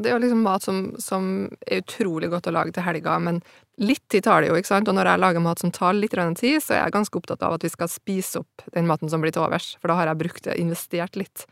Det 0.00 0.10
er 0.10 0.16
jo 0.16 0.22
liksom 0.22 0.44
mat 0.44 0.64
som, 0.64 0.78
som 1.02 1.26
er 1.66 1.82
utrolig 1.84 2.30
godt 2.32 2.48
å 2.48 2.54
lage 2.54 2.72
til 2.74 2.84
helga, 2.86 3.18
men 3.22 3.42
litt 3.80 4.02
tid 4.12 4.24
tar 4.26 4.42
det 4.42 4.50
jo, 4.50 4.56
ikke 4.60 4.70
sant? 4.70 4.88
Og 4.90 4.96
når 4.96 5.12
jeg 5.12 5.22
lager 5.22 5.44
mat 5.44 5.62
som 5.62 5.72
tar 5.72 5.96
litt 5.96 6.16
tid, 6.40 6.58
så 6.64 6.74
er 6.74 6.82
jeg 6.82 6.96
ganske 6.96 7.20
opptatt 7.20 7.44
av 7.46 7.56
at 7.56 7.64
vi 7.64 7.72
skal 7.72 7.90
spise 7.92 8.42
opp 8.42 8.64
den 8.74 8.88
maten 8.88 9.12
som 9.12 9.22
blir 9.22 9.34
til 9.34 9.44
overs, 9.44 9.74
for 9.80 9.92
da 9.92 9.98
har 10.00 10.10
jeg 10.10 10.20
brukt 10.22 10.44
det, 10.48 10.56
investert 10.60 11.16
litt. 11.20 11.46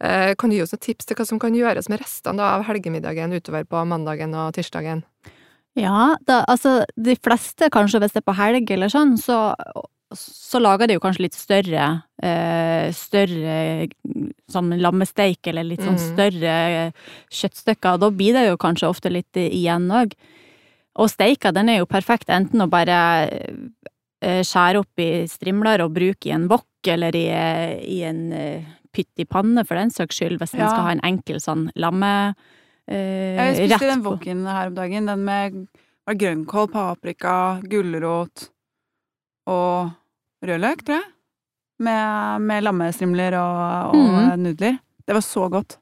Eh, 0.00 0.34
kan 0.38 0.50
du 0.50 0.56
gi 0.56 0.62
oss 0.62 0.74
noen 0.74 0.86
tips 0.86 1.08
til 1.08 1.18
hva 1.18 1.26
som 1.28 1.42
kan 1.42 1.54
gjøres 1.54 1.90
med 1.90 2.02
restene 2.02 2.40
da, 2.40 2.54
av 2.56 2.66
helgemiddagen 2.70 3.34
utover 3.34 3.66
på 3.68 3.84
mandagen 3.90 4.34
og 4.38 4.54
tirsdagen? 4.58 5.04
Ja, 5.78 6.16
da, 6.26 6.42
altså 6.50 6.80
de 6.96 7.14
fleste, 7.22 7.70
kanskje 7.70 8.02
hvis 8.02 8.16
det 8.16 8.22
er 8.22 8.26
på 8.26 8.38
helg 8.38 8.70
eller 8.74 8.90
sånn, 8.90 9.14
så, 9.20 9.54
så 10.14 10.60
lager 10.60 10.88
de 10.88 10.94
jo 10.96 11.02
kanskje 11.04 11.26
litt 11.26 11.36
større 11.36 11.86
eh, 12.22 12.88
Større 12.96 13.88
sånn 14.48 14.70
lammesteik 14.80 15.46
eller 15.50 15.66
litt 15.68 15.82
sånn 15.84 15.98
Mhm. 15.98 16.14
større 16.14 16.92
kjøttstykker. 17.30 17.92
og 17.94 18.00
Da 18.00 18.10
blir 18.10 18.32
det 18.32 18.48
jo 18.48 18.56
kanskje 18.56 18.88
ofte 18.88 19.10
litt 19.12 19.32
igjen 19.36 19.88
òg. 19.92 20.14
Og 20.96 21.10
steika, 21.10 21.52
den 21.52 21.68
er 21.68 21.78
jo 21.78 21.86
perfekt 21.86 22.28
enten 22.28 22.60
å 22.64 22.70
bare 22.70 23.28
eh, 24.20 24.42
skjære 24.42 24.80
opp 24.80 24.98
i 24.98 25.26
strimler 25.28 25.80
og 25.84 25.92
bruke 25.94 26.26
i 26.26 26.32
en 26.34 26.48
wok, 26.48 26.64
eller 26.86 27.14
i, 27.14 27.28
i 27.86 28.02
en 28.02 28.32
eh, 28.32 28.64
pytt 28.90 29.12
i 29.18 29.24
panne, 29.24 29.64
for 29.64 29.76
den 29.76 29.90
saks 29.90 30.16
skyld, 30.18 30.38
hvis 30.40 30.54
ja. 30.54 30.64
en 30.64 30.70
skal 30.72 30.82
ha 30.88 30.90
en 30.90 31.04
enkel 31.04 31.38
sånn 31.38 31.70
lamme... 31.76 32.34
Eh, 32.88 33.36
Jeg 33.54 33.68
spiste 33.68 33.92
den 33.92 34.02
woken 34.02 34.46
her 34.46 34.72
om 34.72 34.74
dagen. 34.74 35.06
Den 35.06 35.24
med 35.24 35.68
grønnkål, 36.08 36.70
paprika, 36.72 37.60
gulrot 37.62 38.48
og 39.48 39.90
rødløk, 40.44 40.84
tror 40.86 41.00
jeg. 41.00 41.08
Med, 41.86 42.42
med 42.42 42.64
lammestrimler 42.66 43.36
og, 43.38 43.94
og 43.94 44.16
mm. 44.16 44.32
nudler. 44.42 44.78
Det 45.06 45.14
var 45.14 45.22
så 45.24 45.46
godt. 45.52 45.76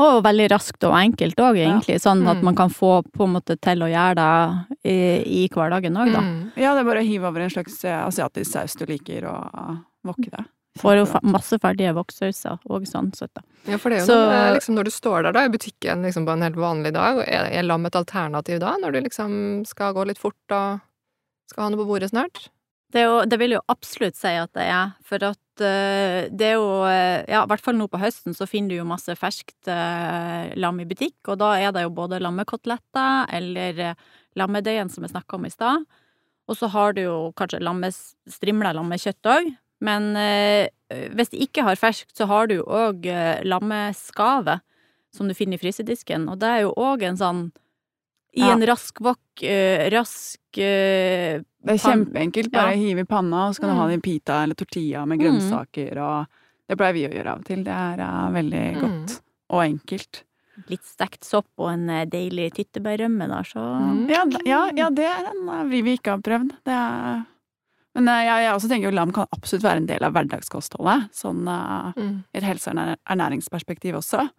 Og 0.00 0.22
veldig 0.24 0.46
raskt 0.52 0.84
og 0.88 0.94
enkelt 0.96 1.40
òg, 1.44 1.58
Ja. 1.58 1.66
egentlig. 1.70 1.98
Sånn 2.00 2.22
at 2.28 2.38
Mm. 2.40 2.44
man 2.48 2.56
kan 2.56 2.70
få 2.72 3.02
på 3.04 3.24
en 3.26 3.34
måte 3.34 3.56
til 3.60 3.82
å 3.84 3.88
gjøre 3.90 4.14
det 4.16 4.88
i, 4.88 4.98
i 5.44 5.48
hverdagen 5.52 5.96
òg, 6.00 6.12
da. 6.14 6.20
Mm. 6.24 6.52
Ja, 6.56 6.72
det 6.74 6.80
er 6.84 6.88
bare 6.88 7.02
å 7.02 7.08
hive 7.08 7.28
over 7.28 7.40
en 7.44 7.50
slags 7.52 7.82
eh, 7.84 7.98
asiatisk 8.06 8.52
saus 8.52 8.76
du 8.80 8.86
liker, 8.88 9.26
og 9.28 9.80
wokke 10.08 10.30
det. 10.30 10.44
Får 10.78 10.96
jo 11.00 11.04
masse 11.26 11.58
ferdige 11.60 11.92
vokssauser 11.96 12.60
og 12.70 12.86
sånn 12.88 13.10
sett, 13.16 13.32
da. 13.34 13.42
Ja, 13.66 13.76
for 13.76 13.90
det 13.90 13.98
er 13.98 14.06
jo 14.06 14.12
Så- 14.12 14.30
noe, 14.30 14.54
liksom, 14.54 14.74
når 14.78 14.84
du 14.84 14.90
står 14.94 15.22
der 15.24 15.32
da 15.32 15.44
i 15.44 15.48
butikken 15.52 16.02
liksom, 16.06 16.24
på 16.24 16.32
en 16.32 16.42
helt 16.46 16.56
vanlig 16.56 16.92
dag, 16.94 17.18
er, 17.26 17.50
er 17.50 17.62
lam 17.66 17.84
et 17.86 17.96
alternativ 17.98 18.60
da, 18.60 18.76
når 18.80 18.92
du 18.92 19.00
liksom 19.08 19.66
skal 19.66 19.92
gå 19.92 20.06
litt 20.06 20.18
fort 20.18 20.54
og 20.54 20.80
skal 21.50 21.64
ha 21.64 21.68
noe 21.70 21.80
på 21.84 21.88
bordet 21.90 22.10
snart? 22.12 22.48
Det, 22.90 23.04
jo, 23.04 23.20
det 23.28 23.38
vil 23.38 23.54
jo 23.54 23.62
absolutt 23.70 24.18
si 24.18 24.32
at 24.34 24.50
det 24.56 24.66
er, 24.66 24.94
for 25.06 25.22
at 25.28 25.62
eh, 25.62 26.26
det 26.34 26.48
er 26.48 26.56
jo 26.58 26.82
eh, 26.88 27.22
Ja, 27.30 27.44
i 27.44 27.50
hvert 27.50 27.62
fall 27.62 27.78
nå 27.78 27.86
på 27.90 28.00
høsten 28.02 28.34
så 28.34 28.48
finner 28.50 28.74
du 28.74 28.80
jo 28.80 28.88
masse 28.88 29.14
ferskt 29.18 29.70
eh, 29.70 30.50
lam 30.58 30.80
i 30.82 30.88
butikk, 30.90 31.20
og 31.30 31.38
da 31.42 31.52
er 31.60 31.74
det 31.76 31.84
jo 31.86 31.94
både 31.94 32.18
lammekoteletter 32.22 33.30
eller 33.38 33.82
uh, 33.92 34.08
lammedeigen 34.38 34.90
som 34.90 35.06
jeg 35.06 35.14
snakka 35.14 35.38
om 35.38 35.46
i 35.46 35.52
stad, 35.54 35.86
og 36.50 36.58
så 36.58 36.70
har 36.74 36.96
du 36.96 37.04
jo 37.04 37.16
kanskje 37.38 37.62
lammes, 37.62 38.00
strimla 38.30 38.74
lammekjøtt 38.74 39.30
òg. 39.30 39.52
Men 39.80 40.10
hvis 41.16 41.30
de 41.32 41.38
ikke 41.40 41.62
har 41.64 41.78
ferskt, 41.80 42.10
så 42.18 42.26
har 42.28 42.50
du 42.50 42.58
jo 42.58 42.64
òg 42.68 43.06
lammeskave, 43.48 44.58
som 45.14 45.30
du 45.30 45.32
finner 45.38 45.56
i 45.56 45.62
frysedisken, 45.62 46.26
og 46.28 46.42
det 46.42 46.50
er 46.50 46.64
jo 46.66 46.74
òg 46.76 47.06
en 47.06 47.16
sånn 47.16 47.40
I 48.32 48.40
Ja. 48.40 48.52
en 48.52 48.62
rask 48.66 49.00
wok, 49.00 49.42
eh, 49.42 49.90
rask 49.90 50.38
eh, 50.58 51.40
Det 51.62 51.74
er 51.74 51.78
kjempeenkelt. 51.82 52.50
Bare 52.52 52.70
Ja. 52.76 52.76
hive 52.78 53.00
i 53.00 53.04
panna, 53.04 53.48
og 53.48 53.54
så 53.54 53.60
kan 53.60 53.70
du 53.70 53.74
ha 53.80 53.86
det 53.88 53.98
i 53.98 54.00
pita 54.00 54.42
eller 54.42 54.54
tortilla 54.54 55.04
med 55.06 55.18
Mm. 55.18 55.24
grønnsaker 55.26 55.98
og 55.98 56.26
Det 56.70 56.78
pleier 56.78 56.92
vi 56.94 57.08
å 57.08 57.10
gjøre 57.12 57.26
av 57.26 57.38
og 57.40 57.44
til. 57.44 57.64
Det 57.64 57.72
er 57.74 57.98
uh, 58.00 58.30
veldig 58.30 58.76
Mm. 58.76 58.80
godt 58.80 59.20
og 59.50 59.60
enkelt. 59.64 60.22
litt 60.68 60.84
stekt 60.84 61.24
sopp 61.24 61.46
og 61.58 61.70
en 61.72 61.88
eh, 61.90 62.04
deilig 62.04 62.52
tyttebærrømme 62.54 63.26
da, 63.28 63.42
så 63.42 63.58
Mm. 63.80 64.08
Ja, 64.10 64.24
ja, 64.44 64.70
ja, 64.76 64.90
det 64.90 65.04
er 65.06 65.30
en 65.30 65.46
vri 65.46 65.68
vi 65.70 65.82
vi 65.82 65.96
ikke 65.98 66.10
har 66.12 66.18
prøvd. 66.18 66.50
Det 66.64 66.72
er 66.72 67.26
Men 67.92 68.04
jeg, 68.06 68.26
jeg 68.44 68.54
også 68.54 68.68
tenker 68.68 68.84
jo 68.84 68.90
lam 68.94 69.10
kan 69.10 69.26
absolutt 69.34 69.62
være 69.64 69.76
en 69.78 69.86
del 69.86 70.02
av 70.04 70.12
hverdagskostholdet. 70.12 71.10
Sånn 71.12 71.48
uh, 71.48 71.92
Mm. 71.96 72.22
i 72.32 72.38
et 72.38 72.44
helseernæringsperspektiv 72.44 73.94
også. 73.96 74.30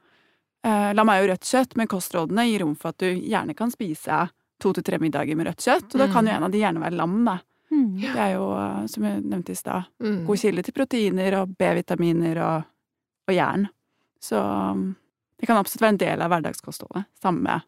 Eh, 0.63 0.93
lam 0.93 1.09
er 1.09 1.21
jo 1.23 1.31
rødt 1.33 1.47
kjøtt, 1.49 1.75
men 1.75 1.87
kostrådene 1.89 2.43
gir 2.49 2.59
rom 2.61 2.75
for 2.77 2.89
at 2.93 2.97
du 3.01 3.07
gjerne 3.15 3.55
kan 3.57 3.71
spise 3.73 4.29
to 4.61 4.73
til 4.77 4.83
tre 4.85 4.99
middager 5.01 5.35
med 5.35 5.47
rødt 5.47 5.63
kjøtt. 5.65 5.87
Og 5.95 5.97
da 6.03 6.07
kan 6.07 6.25
jo 6.27 6.31
Mm. 6.31 6.37
en 6.37 6.43
av 6.43 6.51
de 6.51 6.59
gjerne 6.59 6.79
være 6.83 6.95
lam, 6.97 7.25
da. 7.25 7.39
Mm. 7.71 7.99
Det 8.01 8.15
er 8.15 8.33
jo, 8.35 8.51
eh, 8.53 8.85
som 8.87 9.03
jeg 9.03 9.23
nevnte 9.23 9.49
i 9.51 9.55
stad, 9.55 9.85
Mm. 9.99 10.25
god 10.27 10.37
kilde 10.37 10.63
til 10.63 10.73
proteiner 10.73 11.41
og 11.41 11.57
B-vitaminer 11.57 12.37
og, 12.37 12.63
og 13.27 13.33
jern. 13.35 13.69
Så 14.21 14.37
um, 14.71 14.95
det 15.39 15.47
kan 15.47 15.57
absolutt 15.57 15.81
være 15.81 15.89
en 15.89 15.97
del 15.97 16.21
av 16.21 16.29
hverdagskostholdet. 16.29 17.05
Sammen 17.23 17.41
med 17.43 17.61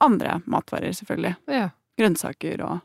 andre 0.00 0.40
matvarer, 0.46 0.92
selvfølgelig. 0.94 1.36
Ja. 1.48 1.70
Grønnsaker 1.98 2.60
og 2.62 2.80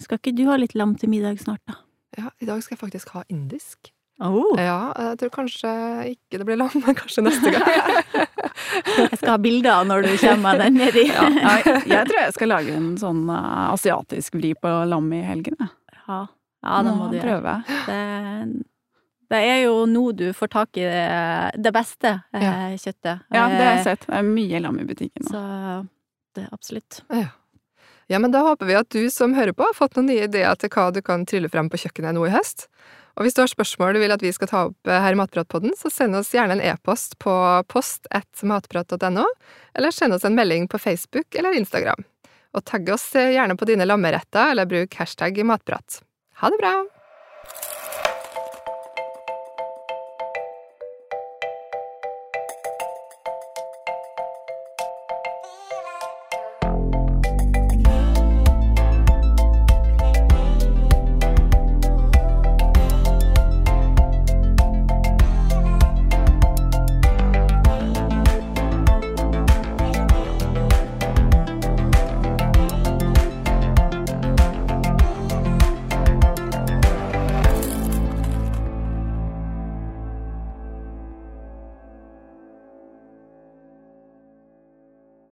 Skal 0.00 0.18
ikke 0.18 0.36
du 0.36 0.44
ha 0.46 0.56
litt 0.56 0.74
lam 0.74 0.94
til 0.96 1.08
middag 1.08 1.38
snart, 1.40 1.60
da? 1.66 1.74
ja, 2.18 2.28
i 2.40 2.44
dag 2.46 2.62
skal 2.62 2.76
jeg 2.76 2.90
faktisk 2.90 3.08
ha 3.10 3.22
indisk. 3.30 3.90
Oh. 4.22 4.54
Ja, 4.60 4.92
jeg 5.10 5.16
tror 5.18 5.30
kanskje 5.40 5.70
ikke 6.12 6.38
det 6.38 6.44
blir 6.46 6.58
lam, 6.60 6.70
men 6.84 6.94
kanskje 6.94 7.24
neste 7.26 7.50
gang. 7.50 7.64
Jeg 8.94 9.18
skal 9.18 9.32
ha 9.34 9.38
bilder 9.42 9.84
når 9.88 10.04
du 10.06 10.12
kommer 10.22 10.58
den 10.60 10.76
nedi. 10.78 11.02
Ja. 11.14 11.24
Nei, 11.28 11.56
jeg 11.90 12.06
tror 12.08 12.18
jeg 12.20 12.34
skal 12.36 12.48
lage 12.52 12.74
en 12.76 12.92
sånn 13.00 13.24
eh, 13.32 13.64
asiatisk 13.74 14.36
vri 14.38 14.52
på 14.56 14.70
lam 14.88 15.08
i 15.16 15.20
helgen. 15.26 15.56
jeg. 15.58 15.98
Ja, 16.06 16.18
ja 16.64 16.78
det 16.86 16.94
må 16.96 17.08
du 17.10 17.16
gjøre. 17.18 17.54
Det, 17.88 17.98
det 19.34 19.40
er 19.50 19.60
jo 19.64 19.74
nå 19.90 20.04
du 20.16 20.24
får 20.36 20.52
tak 20.54 20.78
i 20.80 20.86
det, 20.86 21.60
det 21.66 21.72
beste 21.74 22.12
eh, 22.32 22.44
Ja. 22.46 22.54
kjøttet. 22.78 23.24
Ja, 23.34 23.44
det 23.50 23.60
har 23.60 23.70
jeg 23.72 23.80
Eh, 23.82 23.86
sett. 23.90 24.06
Det 24.08 24.18
er 24.20 24.28
mye 24.30 24.62
lam 24.64 24.78
i 24.80 24.86
butikken 24.88 25.26
nå. 25.26 25.32
Så 25.34 25.42
det 26.38 26.46
er 26.46 26.54
absolutt. 26.54 27.02
Ja. 27.10 27.28
ja, 28.14 28.18
men 28.22 28.30
da 28.34 28.44
håper 28.46 28.70
vi 28.70 28.78
at 28.78 28.90
du 28.94 29.02
som 29.10 29.34
hører 29.36 29.52
på 29.58 29.66
har 29.66 29.74
fått 29.76 29.98
noen 29.98 30.08
nye 30.12 30.28
ideer 30.30 30.54
til 30.62 30.70
hva 30.72 30.88
du 30.94 31.02
kan 31.04 31.26
trylle 31.28 31.50
frem 31.52 31.68
på 31.72 31.82
kjøkkenet 31.84 32.14
nå 32.16 32.26
i 32.30 32.34
høst. 32.34 32.68
Og 33.14 33.26
hvis 33.26 33.36
du 33.36 33.42
har 33.44 33.50
spørsmål 33.50 33.94
du 33.94 34.00
vil 34.02 34.14
at 34.14 34.22
vi 34.24 34.32
skal 34.34 34.50
ta 34.50 34.62
opp 34.70 34.90
eh, 34.90 35.02
her 35.04 35.14
i 35.14 35.18
Matpratpodden, 35.18 35.74
så 35.78 35.92
send 35.92 36.18
oss 36.18 36.32
gjerne 36.34 36.56
en 36.58 36.64
e-post 36.64 37.18
på 37.22 37.34
post1matprat.no, 37.70 39.26
eller 39.78 39.94
send 39.94 40.16
oss 40.16 40.26
en 40.26 40.38
melding 40.38 40.66
på 40.70 40.80
Facebook 40.82 41.38
eller 41.38 41.54
Instagram. 41.58 42.02
Og 42.54 42.66
tagg 42.66 42.90
oss 42.94 43.06
eh, 43.18 43.34
gjerne 43.36 43.58
på 43.58 43.70
dine 43.70 43.86
lammeretter, 43.86 44.54
eller 44.54 44.70
bruk 44.70 44.98
hashtag 44.98 45.38
matprat. 45.46 46.02
Ha 46.42 46.50
det 46.50 46.60
bra! 46.62 46.76